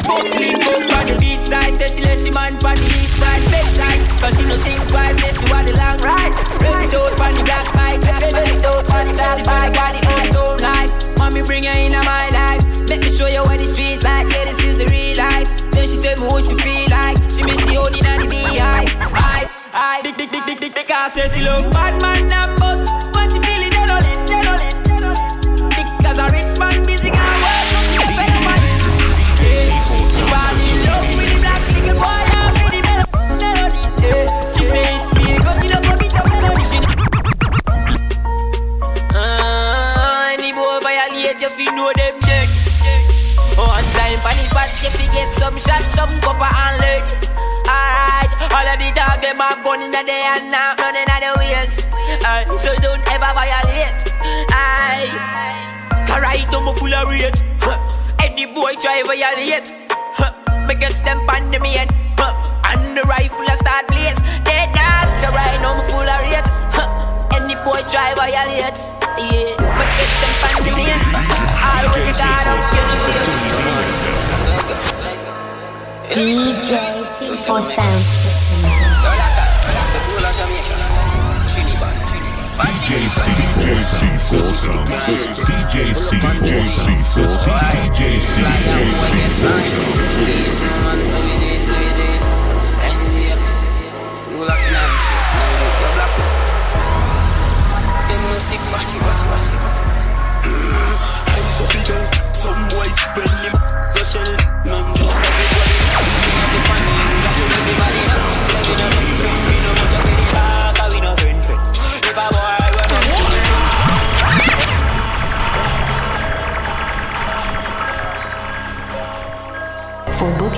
Boss 0.06 0.30
link 0.36 0.66
on 0.66 1.06
the 1.06 1.14
beach 1.18 1.42
side. 1.42 1.74
Say 1.74 1.88
she 1.88 2.02
let 2.02 2.18
she 2.18 2.30
man 2.30 2.54
on 2.54 2.76
the 2.76 2.86
east 2.98 3.16
side, 3.18 3.42
side. 3.76 4.00
Cause 4.20 4.36
she 4.36 4.44
no 4.44 4.56
think 4.56 4.88
twice, 4.88 5.16
say 5.20 5.32
she 5.32 5.44
want 5.50 5.66
the 5.66 5.72
long 5.76 5.98
ride. 6.02 6.50
Rev 6.60 6.82
it 6.82 6.94
out 6.94 7.20
on 7.20 7.34
the 7.34 7.42
black 7.44 7.72
bike 7.72 8.00
Rev 8.02 8.22
it 8.22 8.64
out 8.66 8.92
on 8.92 9.06
the 9.06 9.12
black 9.14 9.44
bike 9.44 9.72
Got 9.72 9.92
the 9.96 10.38
old 10.38 10.58
town 10.58 10.72
life 10.72 11.18
Mommy 11.18 11.42
bring 11.42 11.64
her 11.64 11.78
in 11.78 11.92
my 11.92 12.28
life 12.30 12.60
I 20.92 21.08
say 21.08 21.28
she 21.28 21.40
look 21.40 21.70
bad 21.72 22.02
man 22.02 22.32
and 22.32 22.59
them 49.80 49.92
in 49.92 50.06
day 50.06 50.22
and 50.36 50.50
now 50.50 50.74
the 50.92 51.04
so 52.58 52.74
don't 52.76 53.00
ever 53.08 53.32
violate. 53.32 53.96
Aye, 54.52 55.08
alright, 56.10 56.46
I'm 56.52 56.68
full 56.76 56.92
of 56.92 57.08
rage. 57.08 57.40
Huh. 57.60 57.78
Any 58.20 58.46
boy 58.46 58.74
try 58.76 59.02
violate, 59.02 59.72
huh. 59.88 60.32
me 60.68 60.74
them 61.00 61.24
pan. 61.26 61.50
Huh. 62.18 62.34
And 62.68 62.96
the 62.96 63.02
rifle 63.02 63.48
a 63.48 63.56
start 63.56 63.86
blaze. 63.88 64.20
Dead 64.44 64.68
dog, 64.76 65.08
the 65.24 65.32
ride 65.32 65.64
I'm 65.64 65.80
full 65.88 66.04
of 66.04 66.20
rage. 66.28 66.50
Huh. 66.76 66.88
Any 67.32 67.54
boy 67.64 67.80
try 67.88 68.12
violate. 68.14 68.76
Yeah, 69.16 69.56
but 69.56 69.88
get 69.96 70.12
them 70.20 70.32
pan 70.44 70.60
the 70.64 70.72
main. 70.76 71.00
All 71.64 71.88
DJ 76.12 76.70
C4 77.16 78.89
DJ 82.60 83.08
C4 83.08 83.78
Sound. 83.80 84.88
DJ 85.46 85.94
C4 85.94 86.64
Sound. 86.64 87.60
DJ 87.72 88.20
C4 88.20 88.70
Sound 89.70 91.39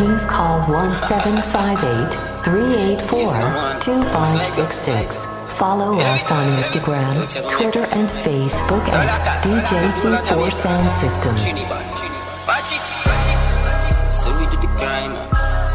bookings, 0.02 0.26
call 0.26 0.58
1758 0.70 2.14
384 2.44 3.80
2566. 3.80 5.26
Follow 5.58 5.98
us 5.98 6.30
on 6.32 6.58
Instagram, 6.58 7.28
Twitter, 7.48 7.84
and 7.92 8.08
Facebook 8.08 8.82
at 8.88 9.44
DJC4 9.44 10.52
Sound 10.52 10.92
System. 10.92 11.36
So 14.10 14.30
we 14.38 14.46
do 14.46 14.56
the 14.58 14.68
crime, 14.78 15.14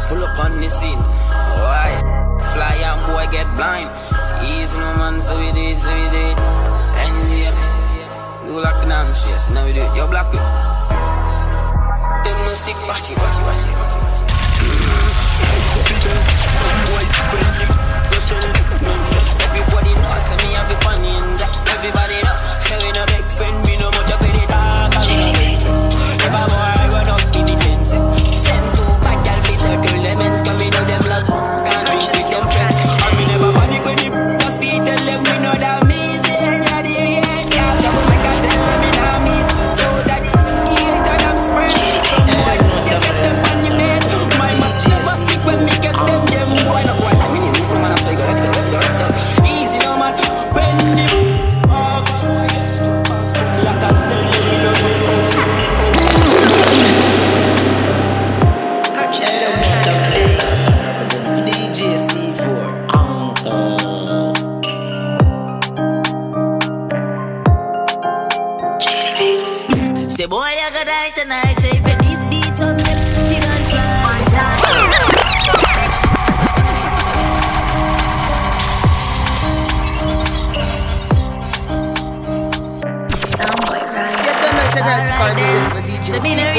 pull 0.08 0.24
up 0.24 0.38
on 0.38 0.60
the 0.60 0.68
scene. 0.68 0.98
Why? 0.98 1.90
Fly 2.54 2.76
and 2.84 3.00
boy 3.06 3.26
get 3.32 3.46
blind. 3.56 3.90
No 4.68 4.94
man, 4.96 5.22
so 5.22 5.38
we 5.38 5.52
do 5.52 5.60
it, 5.60 5.80
so 5.80 5.88
we 5.88 6.08
do 6.10 6.16
it. 6.16 6.38
And 7.02 7.38
yeah, 7.38 7.54
now 9.50 9.64
we 9.64 9.72
do 9.72 9.82
it. 9.82 10.10
Black 10.10 10.34
it. 10.34 10.40
Eh? 10.40 10.68
Them 12.24 12.38
no 12.46 12.54
stick, 12.54 12.76
watch 12.86 13.10
it, 13.10 13.18
watch 13.18 13.36
it, 13.36 13.42
watch 13.42 13.64
it. 13.64 13.97
Know, 22.22 22.36
say 22.62 22.76
we 22.82 22.92
no 22.92 23.06
big 23.06 23.24
friend, 23.36 23.56
me 23.66 23.76
no 23.78 23.97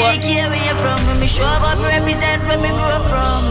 DJ 0.00 0.06
So 0.06 0.06
really 0.06 0.18
care 0.18 0.48
where 0.48 0.64
you're 0.64 0.80
from. 0.80 1.06
When 1.06 1.20
me 1.20 1.26
show 1.26 1.44
up, 1.44 1.62
I 1.62 1.76
represent 1.76 2.42
where 2.48 2.58
me 2.58 2.68
grow 2.68 3.00
from. 3.04 3.42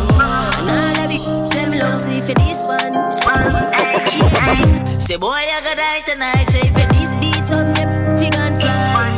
And 0.58 0.70
all 0.70 0.98
of 1.06 1.12
it, 1.14 1.24
them 1.54 1.72
low. 1.78 1.98
So 1.98 2.10
if 2.10 2.30
it 2.30 2.38
this 2.40 2.66
one, 2.66 2.94
she 4.10 4.20
high. 4.20 4.98
Say 4.98 5.18
boy, 5.18 5.30
I 5.30 5.62
got 5.64 5.78
die 5.78 6.02
tonight. 6.10 6.50
Say 6.50 6.66
if 6.66 6.78
it 6.78 6.90
this 6.90 7.12
beat 7.22 7.50
on 7.54 7.74
me, 7.74 7.82
you 8.24 8.32
can 8.32 8.58
fly. 8.58 9.14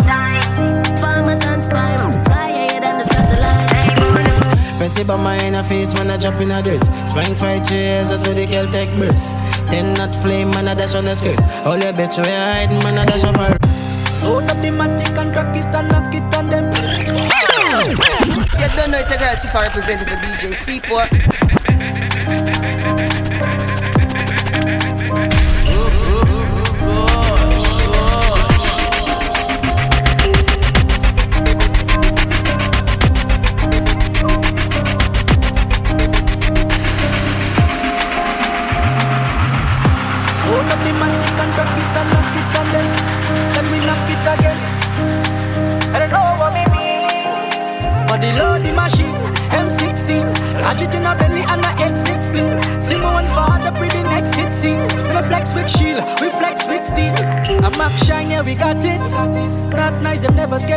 Farmers 1.00 1.44
and 1.46 1.64
spy, 1.64 1.96
fly 2.28 2.52
higher 2.52 2.80
than 2.80 3.00
the 3.00 3.06
satellite. 3.06 3.70
Press 4.78 5.00
it 5.00 5.08
by 5.08 5.16
my 5.16 5.38
inner 5.46 5.64
face 5.64 5.94
when 5.94 6.10
I 6.10 6.18
drop 6.18 6.42
in 6.42 6.50
a 6.50 6.62
dirt 6.62 6.84
Spring 7.08 7.36
fried 7.36 7.64
cheese, 7.64 8.10
I 8.10 8.18
saw 8.18 8.34
the 8.34 8.48
Celtic 8.48 8.90
burst 8.98 9.38
Then 9.70 9.94
not 9.94 10.10
flame, 10.24 10.50
man, 10.50 10.68
I 10.68 10.74
dash 10.74 10.96
on 10.96 11.06
the 11.06 11.14
skirt 11.14 11.40
All 11.68 11.78
your 11.78 11.94
bitch 11.94 12.18
where 12.18 12.26
you 12.26 12.68
hiding, 12.68 12.84
man, 12.84 12.98
I 12.98 13.06
dash 13.06 13.24
on 13.24 13.36
her 13.36 13.72
Load 14.24 14.44
up 14.52 14.58
the 14.62 14.70
matic 14.70 15.18
and 15.18 15.34
crack 15.34 15.56
it 15.58 15.66
and 15.74 15.92
knock 15.92 16.14
it 16.14 16.36
on 16.36 16.48
them. 16.48 16.70
You 17.82 17.88
don't 18.78 18.92
know 18.92 19.00
it's 19.00 19.10
a 19.10 19.18
great 19.18 19.42
for 19.42 19.62
representing 19.62 20.08
for 20.08 20.14
DJ 20.22 20.54
C4 20.54 23.31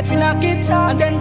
fi 0.05 0.17
knock 0.17 0.45
it. 0.45 0.71
And 0.71 1.01
then 1.01 1.21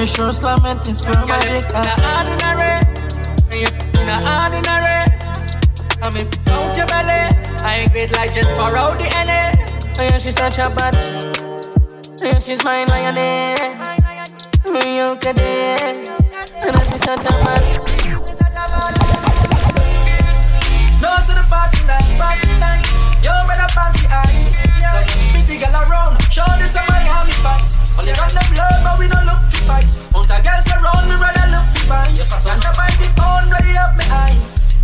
Me 0.00 0.06
show 0.06 0.30
slam 0.30 0.64
it, 0.64 0.88
it's 0.88 1.04
girl 1.04 1.26
magic. 1.28 1.68
In 1.76 1.84
a 1.84 1.92
ordinary, 2.16 2.72
in 3.52 4.08
a 4.08 4.16
ordinary. 4.32 5.04
I 6.00 6.08
mean, 6.08 6.24
out 6.48 6.72
your 6.74 6.86
belly. 6.86 7.20
I 7.60 7.84
ain't 7.84 7.92
great 7.92 8.10
like 8.16 8.32
just 8.32 8.48
out 8.58 8.96
the 8.96 9.04
NA. 9.12 9.52
Oh 10.00 10.04
yeah, 10.04 10.16
she's 10.16 10.36
such 10.36 10.56
a 10.56 10.70
bad 10.74 10.96
Oh 10.96 12.24
yeah, 12.24 12.38
she's 12.38 12.64
mine 12.64 12.88
lioness 12.88 13.60
Oh, 14.68 14.80
you 14.88 15.14
can 15.20 15.34
dance 15.34 16.08
And 16.64 16.72
oh, 16.72 16.80
she's 16.88 17.04
such 17.04 17.20
a 17.20 17.32
bad 17.44 17.60
Nose 21.02 21.26
to 21.28 21.34
the 21.36 21.44
party 21.52 21.84
night, 21.84 22.08
party 22.16 22.48
night. 22.56 22.88
You 23.20 23.36
better 23.44 23.68
pass 23.76 23.92
the 24.00 24.08
eyes. 24.08 24.56
Some 24.80 25.44
pretty 25.44 25.58
girl 25.58 25.76
around, 25.76 26.16
show 26.32 26.48
this 26.56 26.72
some 26.72 26.86
Miami 26.88 27.32
vibes. 27.44 27.98
All 27.98 28.06
you 28.06 28.14
run 28.14 28.32
them 28.32 28.48
blood, 28.54 28.80
but 28.82 28.98
we 28.98 29.06
don't 29.06 29.26
look 29.26 29.49
fight. 29.66 29.90
Mount 30.12 30.30
a 30.30 30.38
girls 30.42 30.66
around 30.72 31.08
me, 31.08 31.16
rather 31.16 31.46
look 31.50 31.66
for 31.74 31.84
vibes. 31.90 32.46
And 32.50 32.62
the 32.62 32.70
by 32.76 32.90
the 33.00 33.08
pound, 33.16 33.50
ready 33.52 33.76
up 33.76 33.96
my 33.96 34.06
eyes. 34.28 34.76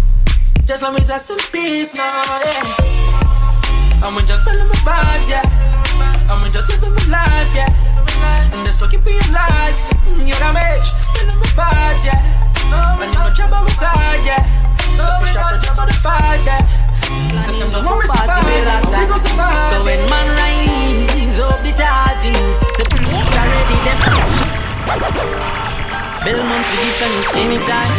Just 0.67 0.83
is 0.83 1.11
a 1.11 1.19
sin 1.19 1.39
peace 1.53 1.95
now, 1.95 2.11
yeah. 2.43 4.03
I'ma 4.03 4.21
just 4.27 4.45
feeling 4.45 4.69
my 4.69 4.75
vibes, 4.83 5.29
yeah. 5.29 5.43
I'ma 6.29 6.49
just 6.49 6.69
living 6.69 6.95
my 6.95 7.23
life, 7.23 7.53
yeah. 7.55 8.53
And 8.53 8.67
just 8.67 8.81
fucking 8.81 9.01
be 9.01 9.17
alive. 9.31 9.77
Mm, 10.07 10.27
You 10.27 10.37
know 10.43 10.53
me, 10.53 10.67
feeling 11.15 11.39
my 11.39 11.49
vibes, 11.55 12.05
yeah. 12.05 13.01
And 13.01 13.13
you 13.13 13.19
my 13.19 13.31
trouble 13.35 13.63
inside, 13.67 14.23
yeah. 14.27 14.43
Cause 14.99 15.23
we 15.23 15.29
start 15.33 15.61
to 15.61 15.67
jump 15.67 15.79
on 15.79 15.87
the 15.89 15.95
five, 15.95 16.43
yeah. 16.45 16.63
System 17.47 17.71
don't 17.71 17.85
want 17.85 18.01
me 18.01 18.07
survive, 18.07 18.45
we 18.45 19.07
gon' 19.07 19.21
survive. 19.21 19.71
So 19.71 19.87
when 19.87 20.01
man 20.11 20.27
rise 20.35 21.39
up 21.39 21.63
the 21.63 21.73
charging, 21.79 22.35
to 22.35 22.83
put 22.91 23.03
already 23.07 23.79
them. 23.87 24.46
Belmont 24.87 26.63
to 26.63 26.77
defense 26.79 27.27
anytime. 27.35 27.91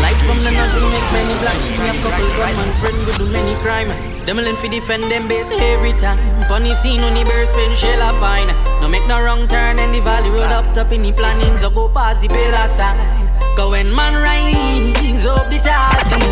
Light 0.00 0.16
from 0.24 0.40
the 0.40 0.50
nothing 0.56 0.88
make 0.88 1.08
many 1.12 1.36
blind. 1.36 1.60
Me 1.76 1.88
a 1.88 1.96
couple 2.00 2.28
gunman 2.32 2.72
friend 2.80 2.96
go 3.04 3.12
do 3.18 3.26
many 3.28 3.54
crime. 3.60 3.88
Them 4.24 4.36
willing 4.36 4.56
fi 4.56 4.68
defend 4.68 5.04
them 5.12 5.28
base 5.28 5.50
every 5.50 5.92
time. 6.00 6.18
Funny 6.48 6.72
scene 6.72 7.00
on 7.00 7.12
the 7.12 7.24
bird 7.24 7.46
spin 7.48 7.76
shell 7.76 8.00
a 8.00 8.18
fine. 8.18 8.48
No 8.80 8.88
make 8.88 9.06
no 9.06 9.20
wrong 9.20 9.46
turn 9.48 9.78
and 9.78 9.94
the 9.94 10.00
valley 10.00 10.30
road 10.30 10.50
up 10.50 10.72
top 10.72 10.92
in 10.92 11.02
the 11.02 11.12
planning. 11.12 11.58
So 11.58 11.68
go 11.68 11.90
past 11.90 12.22
the 12.22 12.28
bella 12.28 12.68
sign. 12.68 12.96
Go 13.54 13.72
when 13.72 13.94
man 13.94 14.14
rise 14.16 15.26
up 15.26 15.50
the 15.50 15.60
charging. 15.60 16.24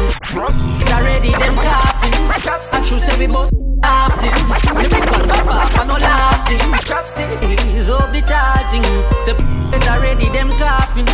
Already 0.89 1.33
them 1.33 1.55
coughing. 1.55 2.17
I 2.33 2.83
say 2.99 3.19
we 3.19 3.27
both 3.27 3.53
laughing. 3.83 4.33
We 4.75 4.89
make 4.89 5.05
a 5.05 5.27
top 5.29 5.51
off 5.51 5.79
and 5.79 5.89
no 5.91 6.38
laughing. 6.49 6.85
Chopsticks 6.85 7.91
up 7.91 8.13
the 8.13 8.21
charging. 8.23 8.83
The 9.27 9.35
it 9.75 9.89
already 9.89 10.29
them 10.31 10.51
coughing. 10.51 11.09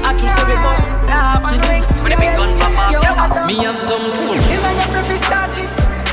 I 0.00 0.16
say 0.16 0.32
we 0.48 0.56
both 0.56 0.84
laughing. 1.06 1.60
When 2.02 2.10
the 2.10 2.16
big 2.16 2.36
gun 2.36 2.50
pop 2.58 3.30
off, 3.30 3.46
me 3.46 3.56
have 3.64 3.78
some. 3.84 4.00
It's 4.00 4.62
like 4.62 4.80
every 4.80 5.02
fi 5.04 5.16
start. 5.16 5.50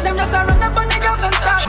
Them 0.03 0.15
just 0.15 0.33
a 0.33 0.43
run 0.43 0.61
up 0.61 0.77
on 0.77 0.87
the 0.87 0.99
girls 0.99 1.23
and 1.23 1.35
start. 1.35 1.63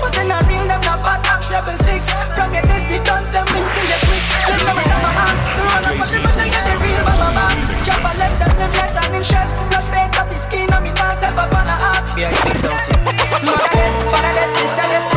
But 0.00 0.12
then 0.12 0.30
I 0.30 0.40
real 0.44 0.66
them 0.68 0.80
not 0.84 1.00
bad 1.00 1.24
act 1.24 1.48
treble 1.48 1.76
six. 1.82 2.10
From 2.36 2.52
your 2.52 2.62
dusty 2.62 2.98
guns, 3.00 3.32
them 3.32 3.48
in 3.56 3.64
till 3.64 3.88
you 3.88 4.00
quick. 4.04 4.24
Them 4.44 4.60
never 4.68 4.84
come 4.84 5.06
a 5.08 5.12
hand. 5.16 5.38
Run 5.56 5.84
up 5.88 6.00
on 6.04 6.08
the 6.12 6.18
bus 6.20 6.36
and 6.36 6.50
get 6.52 6.64
the 6.68 6.74
real 6.84 7.02
baba 7.08 7.28
man. 7.32 7.56
Chop 7.82 8.04
a 8.04 8.10
left 8.20 8.36
them 8.38 8.52
them 8.60 8.72
less 8.76 8.94
and 9.00 9.14
in 9.16 9.24
stress. 9.24 9.50
Blood 9.72 9.86
paint 9.88 10.14
up 10.20 10.28
his 10.28 10.42
skin 10.44 10.68
on 10.72 10.84
me 10.84 10.92
myself 10.92 11.36
a 11.40 11.44
fan 11.48 11.68
of 11.68 11.80
art. 11.80 12.06
Yeah, 12.14 12.32
so 12.60 12.70
too. 12.84 12.96
Mother 13.44 13.68
dead, 13.72 13.92
father 14.12 14.32
sister 14.52 15.15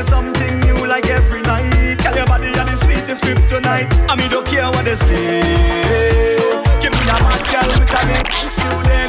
Me 0.00 0.04
something 0.04 0.60
new 0.60 0.86
like 0.86 1.10
every 1.10 1.42
night. 1.42 1.98
Girl, 2.02 2.16
your 2.16 2.24
body 2.24 2.48
are 2.48 2.64
the 2.64 2.74
sweetest 2.74 3.22
kryptonite. 3.22 3.92
I 4.08 4.16
mean, 4.16 4.30
don't 4.30 4.46
care 4.46 4.64
what 4.70 4.86
they 4.86 4.94
say. 4.94 5.42
Give 6.80 6.90
me 6.90 6.98
a 7.04 7.16
bad 7.20 7.44
girl 7.44 7.68
with 7.68 7.92
a 7.92 8.24
big 8.24 8.48
student 8.48 9.00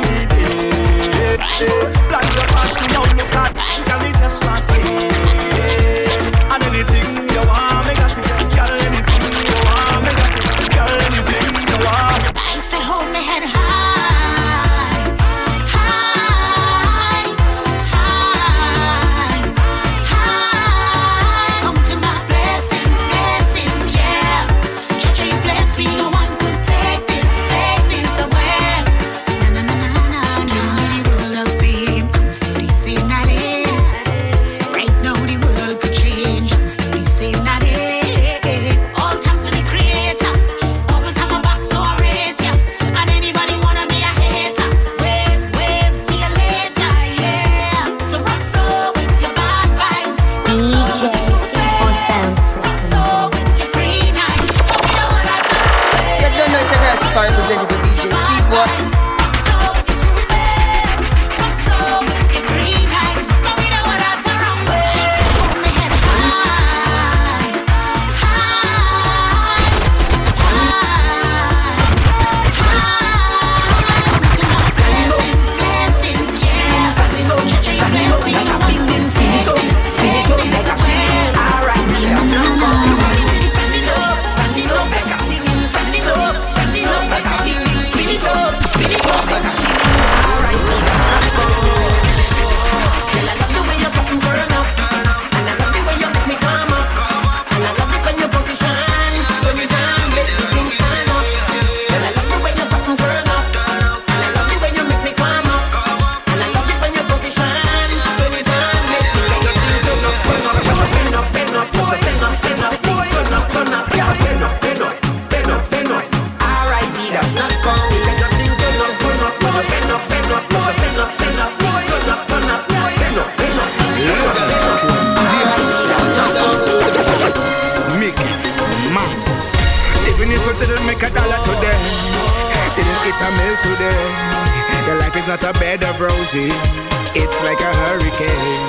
It's 136.34 137.44
like 137.44 137.60
a 137.60 137.76
hurricane. 137.76 138.64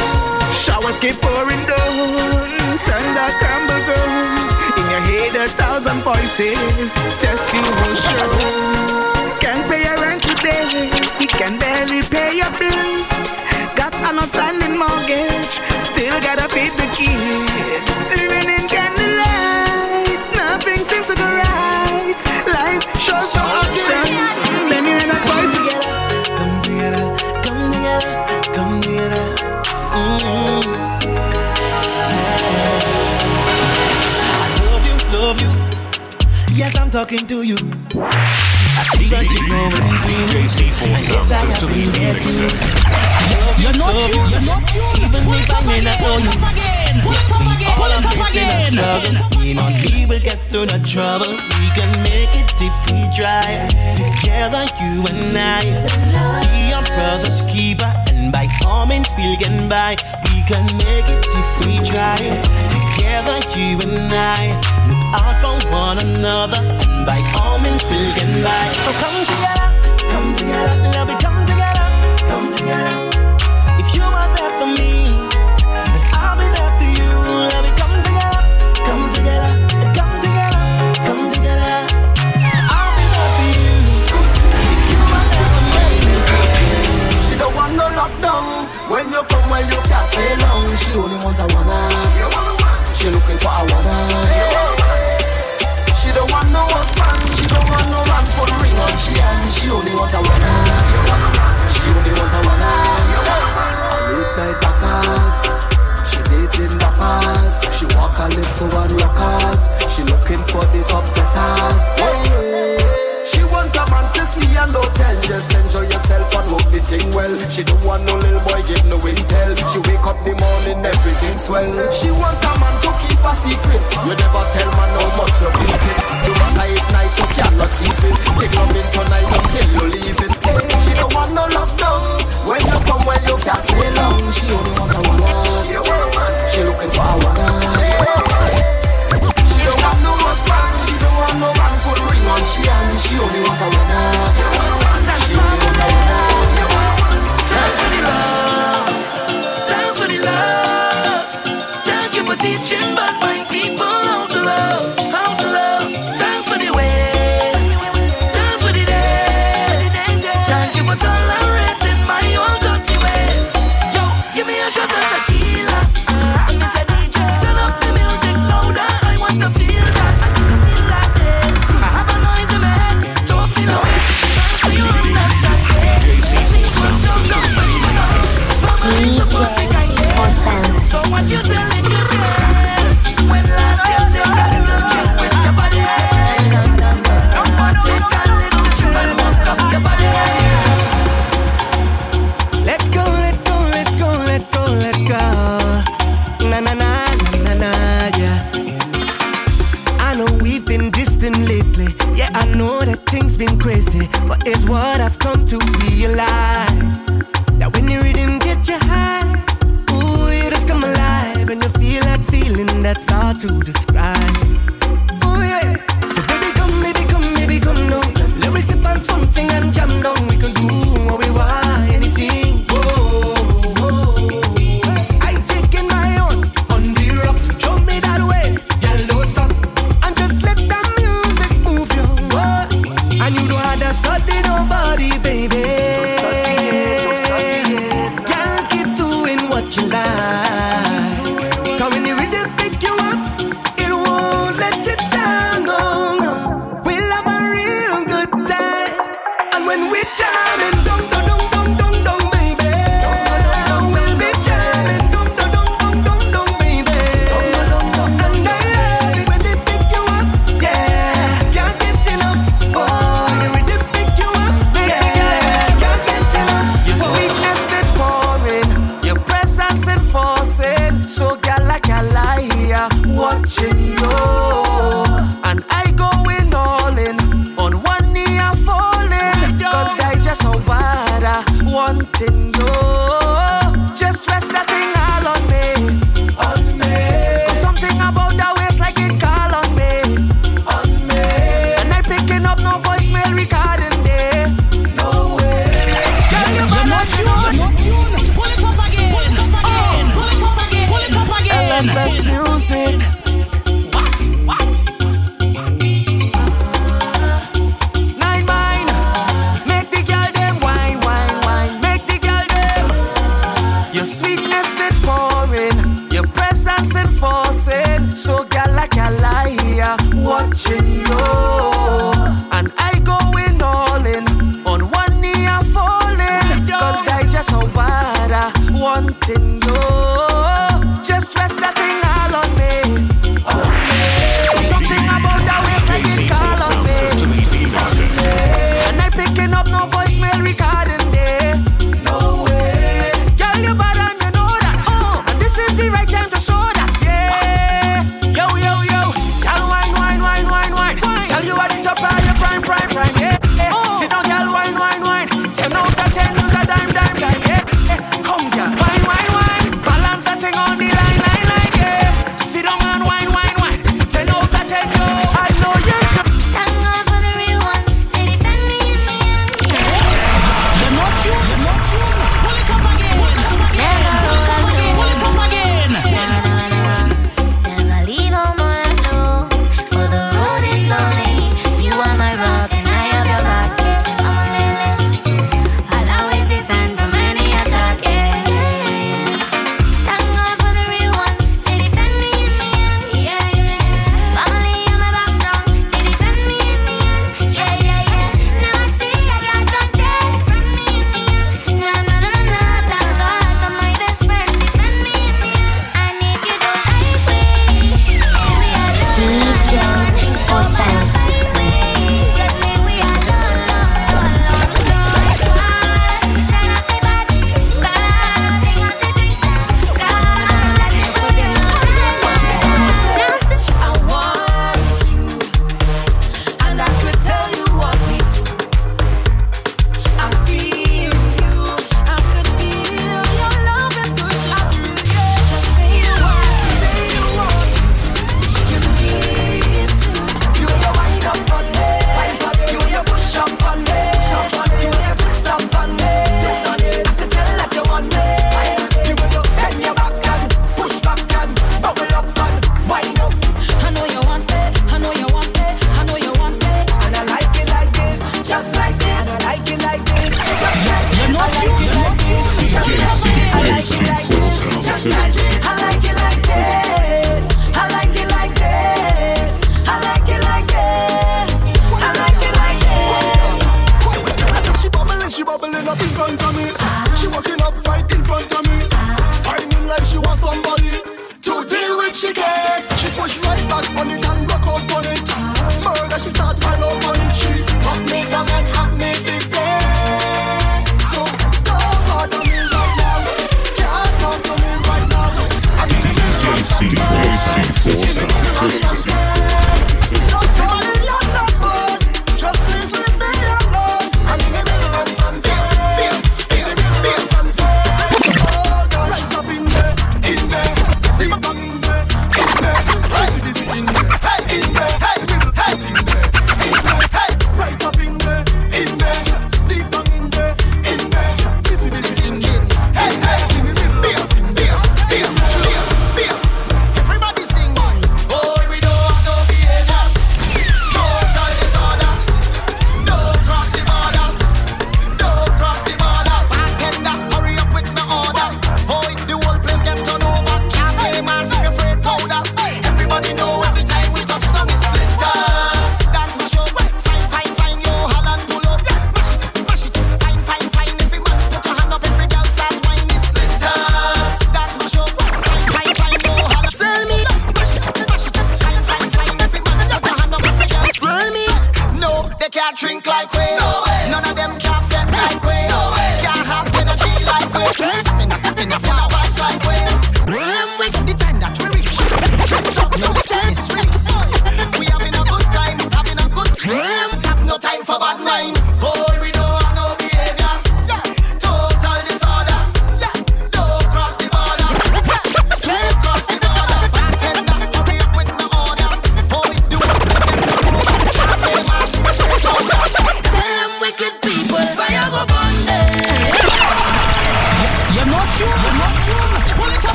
Showers 0.67 0.99
keep 0.99 1.15
pouring 1.23 1.63
down, 1.63 2.51
thunder 2.83 3.31
crumble 3.39 3.83
down. 3.87 4.35
In 4.79 4.87
your 4.91 5.03
head 5.07 5.35
a 5.37 5.49
thousand 5.49 6.03
voices, 6.03 6.59
just 7.23 7.55
you 7.55 7.63
will 7.63 7.95
show. 8.03 9.39
Can't 9.39 9.63
pay 9.71 9.85
your 9.85 9.97
rent 10.03 10.23
today, 10.23 10.91
you 11.21 11.29
can 11.29 11.57
barely 11.59 12.03
pay 12.03 12.35
your 12.35 12.51
bills. 12.59 13.11
Got 13.77 13.95
an 13.95 14.19
outstanding 14.19 14.77
mortgage, 14.77 15.55
still 15.87 16.19
gotta 16.21 16.49
pay 16.53 16.69
the 16.69 16.91
key. 16.97 17.82
talking 37.03 37.27
to 37.27 37.43
you. 37.43 37.57
I 37.59 38.87
see 38.95 39.11
that 39.11 39.27
you're 39.27 39.43
going 39.51 39.75
to 39.75 39.91
You're 43.59 43.75
not 43.75 43.91
you, 44.07 44.23
you're 44.31 44.47
not 44.47 44.63
you. 44.71 44.87
Even 45.03 45.19
if 45.35 45.51
I 45.51 45.67
may 45.67 45.83
not 45.83 45.99
know 45.99 46.23
you. 46.23 46.31
All 47.75 47.91
I'm 47.91 48.07
facing 48.07 48.47
is 48.55 48.71
struggle. 48.71 49.19
Me 49.43 49.51
we 49.91 50.07
will 50.07 50.23
get 50.23 50.39
through 50.47 50.67
the 50.67 50.79
trouble. 50.87 51.35
We 51.59 51.69
can 51.75 51.91
make 52.07 52.31
it 52.39 52.55
if 52.63 52.77
we 52.95 53.03
try. 53.11 53.67
Together, 53.99 54.63
you 54.79 55.03
and 55.11 55.35
I. 55.35 55.67
Be 56.55 56.71
our 56.71 56.87
brother's 56.87 57.43
keeper. 57.51 57.91
And 58.15 58.31
by 58.31 58.47
all 58.65 58.87
means, 58.87 59.11
we'll 59.19 59.37
get 59.43 59.69
by. 59.69 59.97
We 60.31 60.47
can 60.47 60.71
make 60.87 61.11
it 61.11 61.27
if 61.27 61.67
we 61.67 61.83
try. 61.83 62.15
Together, 62.71 63.43
you 63.59 63.83
and 63.91 64.15
I. 64.15 64.55
Look 64.87 65.03
out 65.19 65.35
for 65.43 65.59
one 65.73 65.99
another 65.99 66.92
by 67.05 67.21
all 67.41 67.59
means 67.59 67.85
we'll 67.85 68.15
get 68.15 68.45
by. 68.45 68.73
So 68.85 68.93
come 69.03 69.19
together, 69.25 69.69
come 70.13 70.35
together, 70.35 70.91
love 70.95 71.11
it. 71.11 71.22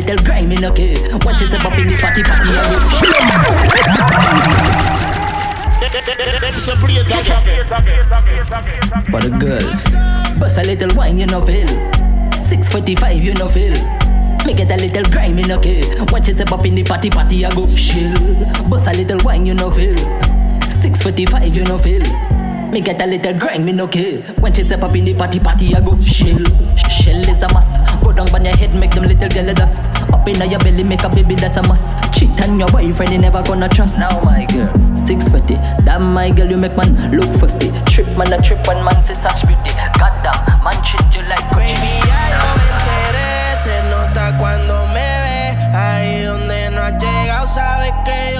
Little 0.00 0.24
grime 0.24 0.52
in 0.52 0.64
okay. 0.64 0.94
Watch 1.24 1.42
it 1.42 1.52
up 1.52 1.78
in 1.78 1.86
the 1.86 1.98
party 2.00 2.22
party. 2.22 2.52
So 6.60 6.74
play 6.76 6.94
it. 6.96 7.04
For 9.10 9.20
the 9.20 9.30
girls, 9.38 9.82
bust 10.38 10.58
a 10.58 10.62
little 10.62 10.94
wine, 10.96 11.18
you 11.18 11.26
know 11.26 11.44
feel. 11.44 11.68
645, 12.48 13.22
you 13.22 13.34
know 13.34 13.48
feel. 13.48 13.74
Me 14.46 14.54
get 14.54 14.70
a 14.70 14.76
little 14.76 15.04
grime 15.10 15.38
in 15.38 15.52
okay. 15.52 15.82
Watch 16.04 16.28
it 16.28 16.40
up 16.40 16.64
in 16.64 16.74
the 16.74 16.82
party 16.82 17.10
party. 17.10 17.44
I 17.44 17.54
go 17.54 17.66
chill. 17.68 18.14
Bust 18.68 18.88
a 18.88 18.92
little 18.92 19.18
wine, 19.24 19.44
you 19.46 19.54
know 19.54 19.70
feel. 19.70 19.96
645, 20.80 21.54
you 21.54 21.64
know 21.64 21.78
feel. 21.78 22.02
Me 22.70 22.80
get 22.80 23.00
a 23.02 23.06
little 23.06 23.38
grime 23.38 23.68
in 23.68 23.80
okay. 23.82 24.22
When 24.40 24.54
she 24.54 24.64
step 24.64 24.82
up 24.82 24.96
in 24.96 25.04
the 25.04 25.14
party 25.14 25.40
party, 25.40 25.74
I 25.74 25.80
go 25.80 25.98
chill. 26.00 26.44
Shell 26.88 27.28
is 27.28 27.42
a 27.42 27.52
must. 27.52 27.69
Go 28.10 28.16
down 28.16 28.34
on 28.34 28.44
your 28.44 28.56
head, 28.56 28.74
make 28.74 28.90
them 28.90 29.04
little 29.04 29.28
jelly 29.28 29.54
dust. 29.54 29.86
Up 30.12 30.26
in 30.26 30.50
your 30.50 30.58
belly, 30.58 30.82
make 30.82 31.04
a 31.04 31.08
baby, 31.08 31.36
that's 31.36 31.56
a 31.56 31.62
must. 31.62 32.12
Cheat 32.12 32.42
on 32.42 32.58
your 32.58 32.68
boyfriend, 32.68 33.12
you 33.12 33.20
never 33.20 33.40
gonna 33.40 33.68
trust. 33.68 33.96
Now 33.98 34.20
my 34.24 34.46
girl, 34.46 34.66
six 35.06 35.28
fifty. 35.28 35.54
Damn 35.84 36.12
my 36.12 36.30
girl, 36.30 36.50
you 36.50 36.56
make 36.56 36.76
man 36.76 37.16
look 37.16 37.30
fusty. 37.38 37.70
Trip 37.86 38.08
man 38.18 38.32
a 38.32 38.42
trip 38.42 38.66
when 38.66 38.84
man 38.84 39.00
say 39.04 39.14
such 39.14 39.46
beauty. 39.46 39.70
Goddamn, 39.94 40.42
man 40.64 40.74
treat 40.82 41.06
you 41.14 41.22
like 41.30 41.46
Gucci. 41.54 41.70
enteré, 42.66 43.56
se 43.62 43.80
nota 43.90 44.36
cuando 44.38 44.88
me 44.88 45.06
ve. 45.22 45.56
Ahí 45.72 46.24
donde 46.24 46.68
no 46.72 46.82
has 46.82 46.94
llegado, 47.00 47.46
sabes 47.46 47.92
que 48.04 48.34
yo 48.34 48.39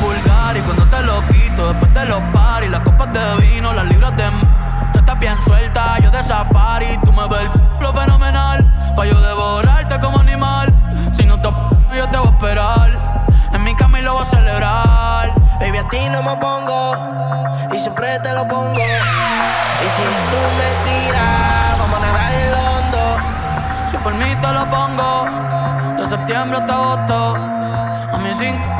vulgar 0.00 0.56
Y 0.56 0.60
cuando 0.60 0.84
te 0.84 1.02
lo 1.02 1.20
quito, 1.28 1.68
después 1.72 1.94
de 1.94 2.04
los 2.06 2.20
paris 2.32 2.70
Las 2.70 2.80
copas 2.80 3.12
de 3.12 3.36
vino, 3.36 3.72
las 3.72 3.86
libras 3.86 4.16
de 4.16 4.24
m 4.24 4.36
Tú 4.92 4.98
estás 4.98 5.18
bien 5.18 5.36
suelta, 5.42 5.98
yo 6.00 6.10
de 6.10 6.22
safari 6.22 6.98
Tú 7.04 7.12
me 7.12 7.26
ves 7.28 7.42
el 7.42 7.50
lo 7.80 7.92
fenomenal 7.92 8.64
Pa' 8.96 9.06
yo 9.06 9.20
devorarte 9.20 9.98
como 10.00 10.18
animal 10.18 10.72
Si 11.12 11.24
no 11.24 11.40
te 11.40 11.48
yo 11.96 12.08
te 12.08 12.18
voy 12.18 12.28
a 12.28 12.30
esperar 12.30 12.90
En 13.52 13.64
mi 13.64 13.74
cama 13.74 13.98
y 13.98 14.02
lo 14.02 14.14
voy 14.14 14.22
a 14.22 14.24
celebrar 14.24 15.32
Baby, 15.60 15.78
a 15.78 15.88
ti 15.88 16.08
no 16.10 16.22
me 16.22 16.36
pongo 16.36 17.16
y 17.72 17.78
siempre 17.78 18.18
te 18.20 18.32
lo 18.32 18.46
pongo. 18.48 18.72
Y 18.72 19.88
si 19.96 20.02
tú 20.30 20.40
me 20.56 20.70
tiras, 20.84 21.78
vamos 21.78 21.98
a 21.98 22.00
nadar 22.00 22.32
el 22.32 22.54
hondo. 22.54 23.16
Si 23.90 23.96
por 23.98 24.14
mí 24.14 24.34
te 24.40 24.52
lo 24.52 24.64
pongo 24.66 25.26
De 25.96 26.06
septiembre 26.06 26.58
hasta 26.58 26.72
agosto 26.72 27.36
A 27.36 28.18
mí 28.18 28.34
sin 28.34 28.75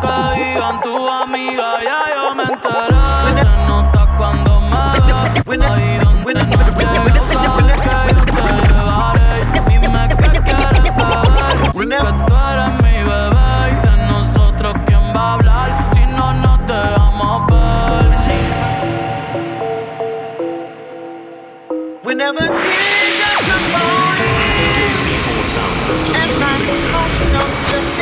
que 0.00 0.14
digan 0.38 0.80
tu 0.80 1.08
amiga 1.08 1.68
Ya 1.82 2.00
yo 2.14 2.34
me 2.34 2.44
enteré. 2.44 3.00
Se 3.40 3.50
nota 3.68 4.02
cuando 4.16 4.60
me 4.60 4.84
ve 5.06 5.64
Ahí 5.64 5.98
donde 5.98 6.34
no 6.34 6.56
llego 6.78 7.22
Sabes 7.32 7.76
que 7.86 7.94
yo 8.14 8.22
te 8.24 8.42
llevaré 8.72 9.30
Dime 9.68 10.02
qué 10.08 10.28
quieres 10.42 10.82
beber 10.96 11.56
Que 11.88 12.12
tú 12.26 12.34
eres 12.52 12.72
mi 12.82 12.96
bebé 13.08 13.50
Y 13.70 13.74
de 13.86 13.94
nosotros 14.08 14.72
quién 14.86 15.04
va 15.14 15.20
a 15.20 15.34
hablar 15.34 15.68
Si 15.92 16.02
no 16.06 16.26
nos 16.34 16.58
dejamos 16.66 17.46
ver. 17.46 17.60
Whenever 22.02 22.46
tears 22.46 23.48
are 23.54 23.64
falling 23.72 24.50
and 26.20 26.32
my 26.40 26.56
emotional 26.74 27.99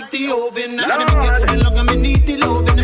like 0.00 0.10
the 0.10 0.28
oven. 0.28 0.78
I'm 0.78 0.88
gonna 0.90 1.40
for 1.40 1.46
the 1.46 1.56
long, 1.64 1.78
I'm 1.78 1.86
the 2.26 2.36
loving. 2.36 2.75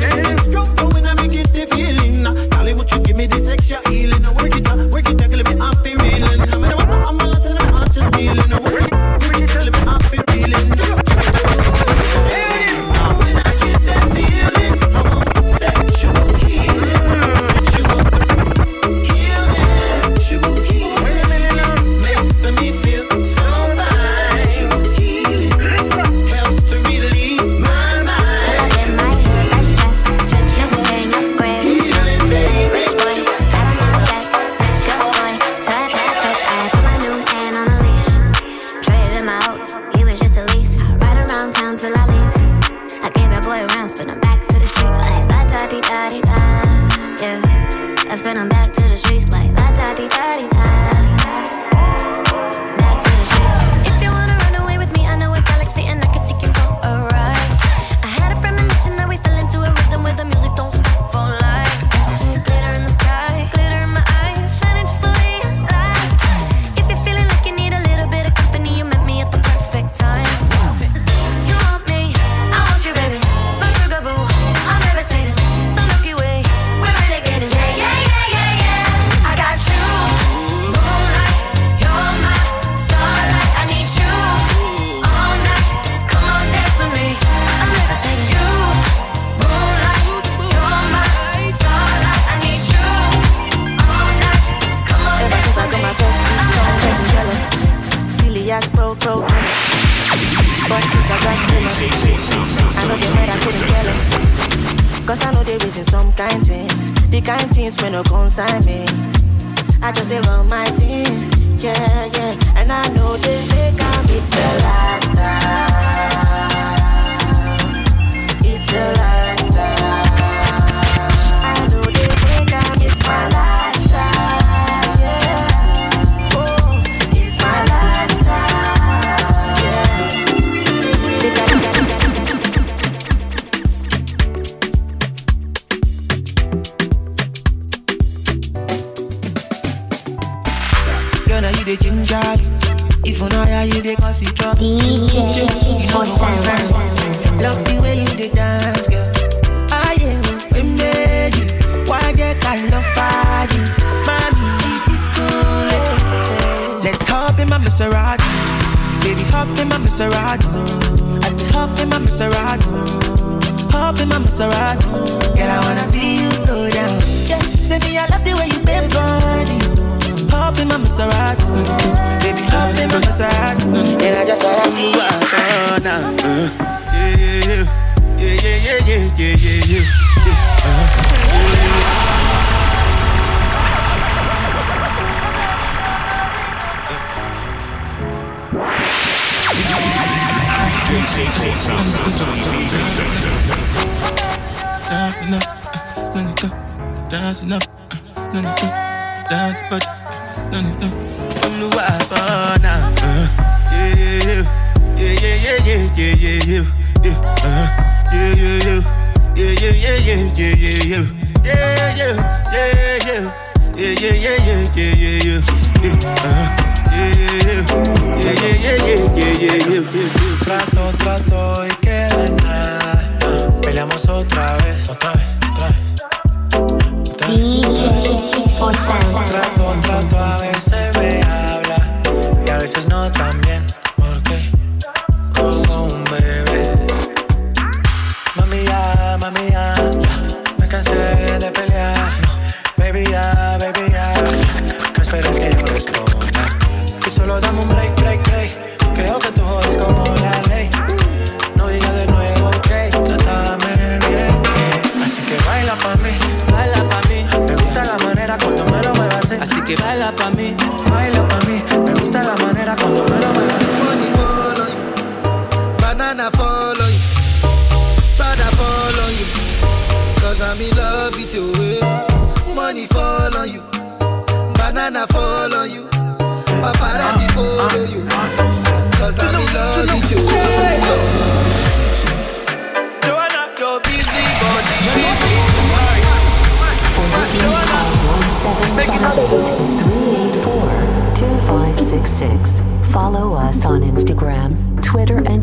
enough. 197.43 197.72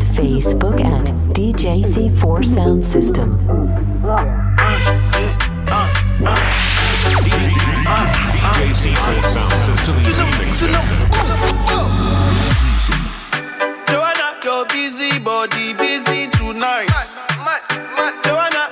and 0.00 0.16
Facebook 0.16 0.80
at 0.80 1.06
DJC4 1.34 2.44
Sound 2.44 2.84
System. 2.84 3.28
DJC4 13.86 14.14
Sound 14.14 14.44
your 14.44 14.66
busy 14.66 15.18
body 15.18 15.74
busy 15.74 16.28
tonight. 16.28 16.88
Joanna, 18.24 18.70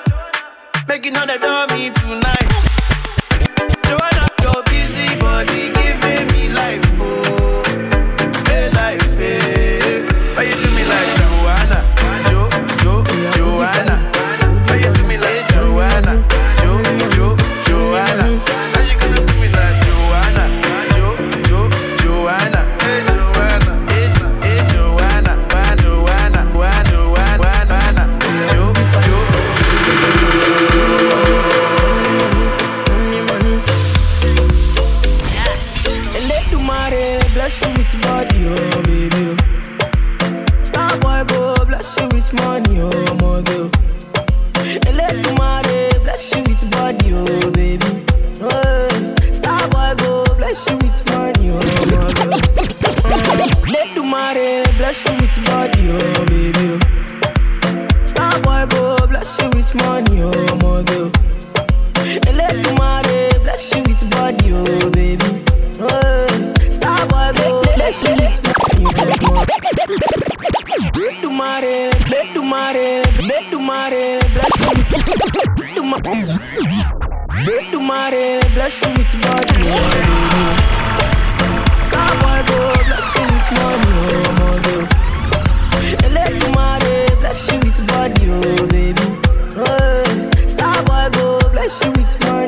making 0.87 1.17
all 1.17 1.27
the 1.27 1.39
dummy 1.39 1.91
tonight. 1.91 2.38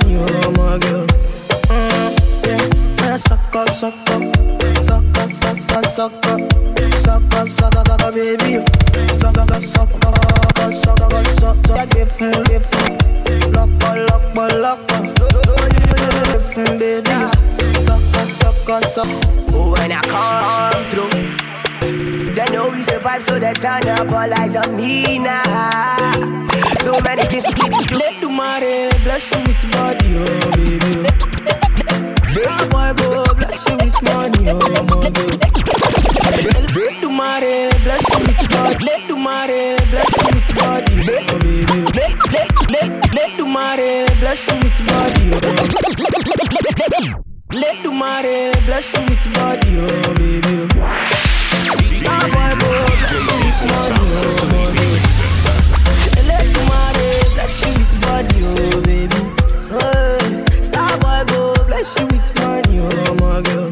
You 0.06 0.20
with 0.20 0.32
money, 0.32 0.46
oh 0.46 0.50
my 0.52 0.78
girl. 0.78 1.06
Mm, 1.68 2.10
yeah, 2.98 3.16
suck 3.16 3.56
up, 3.56 3.68
suck 3.68 3.94
up, 4.10 4.22
suck 4.86 5.18
up, 5.18 5.30
suck 5.30 5.56
up, 5.56 5.58
suck 5.58 5.76
up, 5.76 5.84
suck 5.86 6.26
up, 6.26 6.40
suck 6.94 7.34
up, 7.34 7.48
suck 7.48 7.76
up, 7.90 8.14
baby. 8.14 8.64
Suck 9.18 9.38
up, 9.38 9.62
suck 9.62 10.04
up, 10.04 10.72
suck 10.72 11.00
up, 11.00 11.26
suck 11.26 11.70
up. 11.70 11.76
Yeah, 11.76 11.86
give 11.86 12.20
me, 12.20 12.30
give 12.44 12.66
me, 12.72 12.84
lock 13.52 13.84
up, 13.84 13.96
lock 14.10 14.36
up, 14.36 14.52
lock 14.60 14.92
up. 14.92 15.02
Baby. 16.78 17.14
Suck 17.84 18.16
up, 18.16 18.28
suck 18.28 18.68
up, 18.68 18.84
suck. 18.84 19.08
Oh, 19.52 19.72
when 19.72 19.92
I 19.92 20.00
come 20.02 20.84
through, 20.90 22.34
they 22.34 22.46
know 22.52 22.68
we 22.68 22.82
survive, 22.82 23.22
so 23.24 23.38
they 23.38 23.52
turn 23.54 23.88
up 23.88 24.10
all 24.12 24.34
eyes 24.34 24.56
on 24.56 24.76
me 24.76 25.18
now. 25.18 26.12
So 26.82 27.00
many 27.00 27.22
things 27.24 27.44
to 27.44 27.52
keep 27.54 27.72
you 27.72 27.86
Let 28.40 28.62
eh? 28.62 28.88
the 28.88 28.98
bless 29.04 29.30
you 29.30 29.38
with 29.40 29.64
body, 29.72 30.08
oh 30.16 30.24
baby. 30.56 30.92
Star 32.40 32.62
boy 32.72 32.90
go 32.96 33.08
bless 33.34 33.68
you 33.68 33.76
with 33.76 33.98
money, 34.02 34.48
oh 34.48 34.56
my 34.88 35.10
girl. 35.10 35.36
Let 36.72 36.94
the 37.02 37.08
money 37.12 37.46
eh? 37.46 37.68
bless 37.84 38.04
you 38.08 38.18
with 38.24 38.42
body. 38.48 38.84
Let 38.86 39.00
the 39.08 39.16
money 39.16 39.52
eh? 39.52 39.76
bless 39.90 40.12
you 40.16 40.28
with 40.32 40.50
body, 40.56 40.94
oh 41.00 41.36
baby. 41.38 41.78
Let 41.98 42.12
let 42.32 42.48
let 42.70 42.88
let 43.14 43.30
the 43.36 43.44
money 43.44 44.06
bless 44.20 44.46
you 44.48 44.56
with 44.56 44.78
body, 44.88 45.24
oh. 45.32 45.40
Let 47.52 47.76
the 47.82 47.90
money 47.92 48.52
bless 48.64 48.88
you 48.94 49.02
with 49.04 49.26
body, 49.36 49.70
oh 49.84 50.14
baby. 50.16 50.54
Star 52.00 52.24
boy 52.32 52.52
go 52.56 52.70
bless 52.88 53.20
you 53.20 53.36
with 53.44 53.60
money, 53.68 54.00
oh 54.00 54.59
oh 58.58 58.82
baby. 58.82 59.20
Hey, 59.70 60.62
Star 60.62 60.92
boy 60.98 61.24
go 61.32 61.54
bless 61.66 61.98
you 61.98 62.06
with 62.06 62.28
money, 62.40 62.80
oh 62.80 63.14
my 63.20 63.40
girl. 63.42 63.70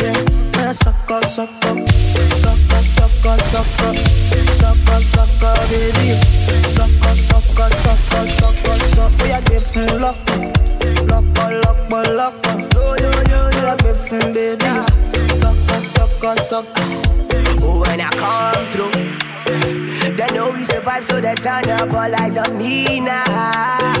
Yeah, 0.00 0.18
yeah, 0.56 0.72
suck 0.72 1.10
up, 1.10 1.24
suck 1.24 1.50
up, 1.64 1.78
suck 1.88 2.72
up, 2.72 2.84
suck 2.96 3.26
up, 3.26 3.40
suck 3.50 3.80
up, 3.82 5.02
suck 5.02 5.42
up, 5.42 5.58
baby. 5.70 6.14
Suck 6.76 7.04
up, 7.06 7.16
suck 7.30 7.60
up, 7.60 7.72
suck 7.72 8.12
up, 8.14 8.28
suck 8.28 8.66
up, 8.68 8.78
suck 8.92 9.02
up. 9.04 9.42
Baby. 14.32 14.68
Suck 15.40 15.70
up, 15.70 15.82
suck 15.82 16.24
up, 16.24 16.38
suck 16.38 16.78
up. 16.78 16.91
Survive, 20.82 21.04
so 21.04 21.20
they 21.20 21.34
turn 21.34 21.68
up 21.70 21.92
all 21.92 22.14
eyes 22.14 22.36
on 22.36 22.58
me 22.58 23.00
now. 23.00 23.92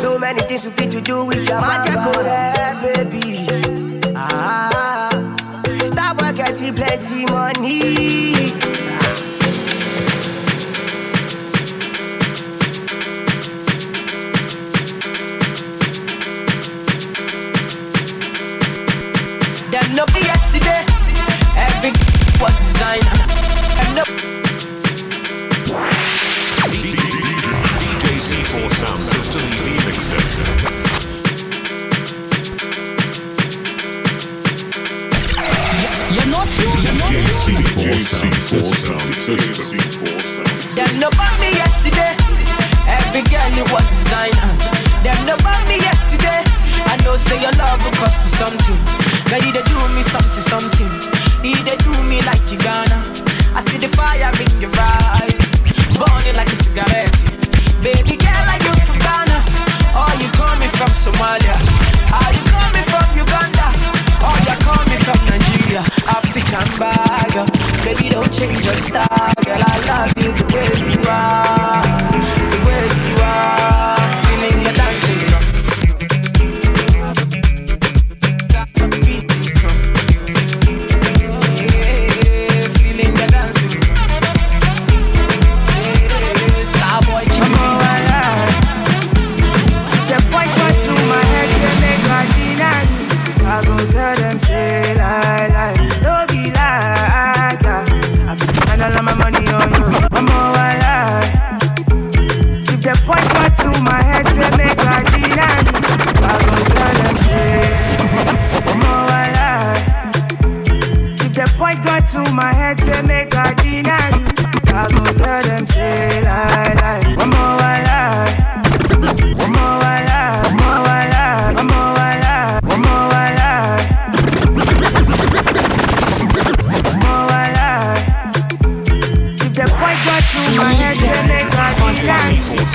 So 0.00 0.18
many 0.18 0.40
things 0.42 0.64
we 0.64 0.70
fit 0.72 0.90
to 0.90 1.00
do 1.00 1.24
with 1.24 1.46
your 1.48 1.60
magic 1.60 1.94
go 1.94 2.22
there, 2.22 2.74
baby. 2.82 3.46
Ah, 4.16 5.10
stop 5.84 6.20
work, 6.20 6.36
getting 6.36 6.74
plenty 6.74 7.24
money. 7.26 8.97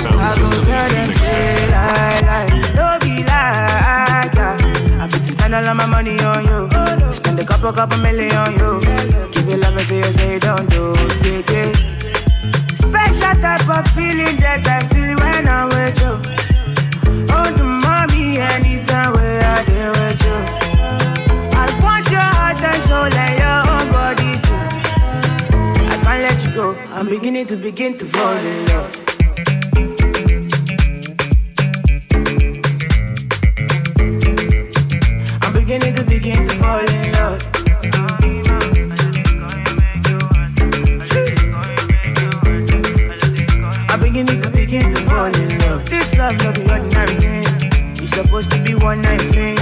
Tell 0.04 0.90
them 0.90 1.10
say 1.12 1.70
lie 1.70 2.98
be 3.00 3.24
spend 5.24 5.54
all 5.54 5.66
of 5.66 5.76
my 5.76 5.86
money 5.86 6.18
on 6.20 6.44
you. 6.44 7.12
Spend 7.12 7.38
a 7.38 7.44
couple 7.44 7.72
couple 7.72 7.98
million 7.98 8.34
on 8.36 8.52
you. 8.52 8.80
Give 9.32 9.48
you 9.48 9.56
love 9.56 9.74
say 10.14 10.38
don't 10.38 10.68
do. 10.70 10.92
Special 12.74 13.34
type 13.40 13.68
of 13.76 13.84
feeling 13.94 14.36
that 14.44 14.66
I 14.66 14.80
feel 14.92 15.16
when 15.22 15.48
I'm 15.48 15.68
with 15.68 15.98
you. 16.02 16.14
The 17.56 17.64
I 19.42 19.64
with 19.98 20.20
you. 20.26 20.38
I 21.56 21.66
want 21.82 22.10
your 22.10 22.28
heart 22.36 22.60
and 22.70 22.82
soul 22.88 23.12
and 23.24 23.34
your 23.42 23.60
body 23.92 24.32
too. 24.44 24.62
I 25.92 25.96
can't 26.04 26.22
let 26.26 26.44
you 26.44 26.52
go. 26.54 26.66
I'm 26.92 27.08
beginning 27.08 27.46
to 27.46 27.56
begin 27.56 27.96
to 27.98 28.04
fall 28.04 28.36
in 28.36 28.66
love. 28.66 29.03
One 48.94 49.02
night 49.02 49.20
thing. 49.34 49.56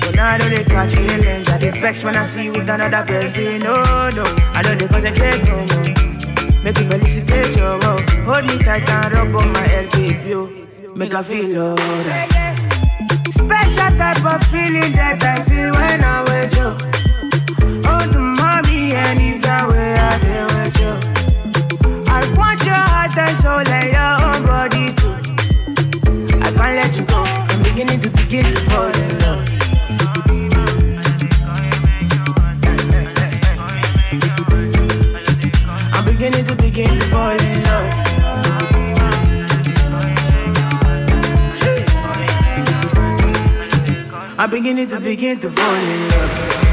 But 0.00 0.14
now 0.14 0.28
I 0.32 0.38
know 0.38 0.48
they 0.48 0.64
catch 0.64 0.94
feelings. 0.94 1.48
I 1.48 1.58
get 1.58 1.74
vexed 1.74 2.04
when 2.04 2.16
I 2.16 2.24
see 2.24 2.44
you 2.44 2.52
with 2.52 2.68
another 2.68 3.04
person. 3.06 3.60
No, 3.60 3.74
no, 4.10 4.24
I 4.56 4.62
know 4.62 4.74
they 4.74 4.88
concentrate 4.88 5.42
no 5.44 5.56
more. 5.70 6.62
Make 6.64 6.78
you 6.78 6.86
felicitate 6.90 7.56
love. 7.56 8.02
Hold 8.26 8.44
me 8.46 8.56
tight 8.58 8.88
and 8.88 9.12
rub 9.14 9.34
on 9.34 9.52
my 9.52 9.66
head, 9.72 9.90
baby. 9.92 10.34
Make 10.94 11.14
I 11.14 11.22
feel 11.22 11.58
alright. 11.58 12.30
Special 13.40 13.90
type 14.00 14.24
of 14.32 14.42
feeling 14.52 14.92
that 14.98 15.22
I 15.22 15.36
feel 15.48 15.70
when 15.78 16.00
I'm 16.12 16.24
with 16.30 16.56
you. 16.60 16.70
Oh, 17.90 18.06
the 18.12 18.20
mommy, 18.20 18.92
anytime 18.92 19.41
beginning 28.32 28.54
to 28.54 28.56
begin 28.56 28.56
to 28.56 28.60
fall 28.60 28.96
in 28.96 29.18
love. 29.18 29.48
I'm 35.92 36.04
beginning 36.06 36.46
to 36.46 36.54
begin 36.56 36.98
to 36.98 37.04
fall 37.10 37.40
in 37.40 37.62
love. 37.62 37.92
I'm 44.38 44.50
beginning 44.50 44.88
to 44.88 45.00
begin 45.00 45.40
to 45.40 45.50
fall 45.50 45.74
in 45.74 46.08
love. 46.08 46.71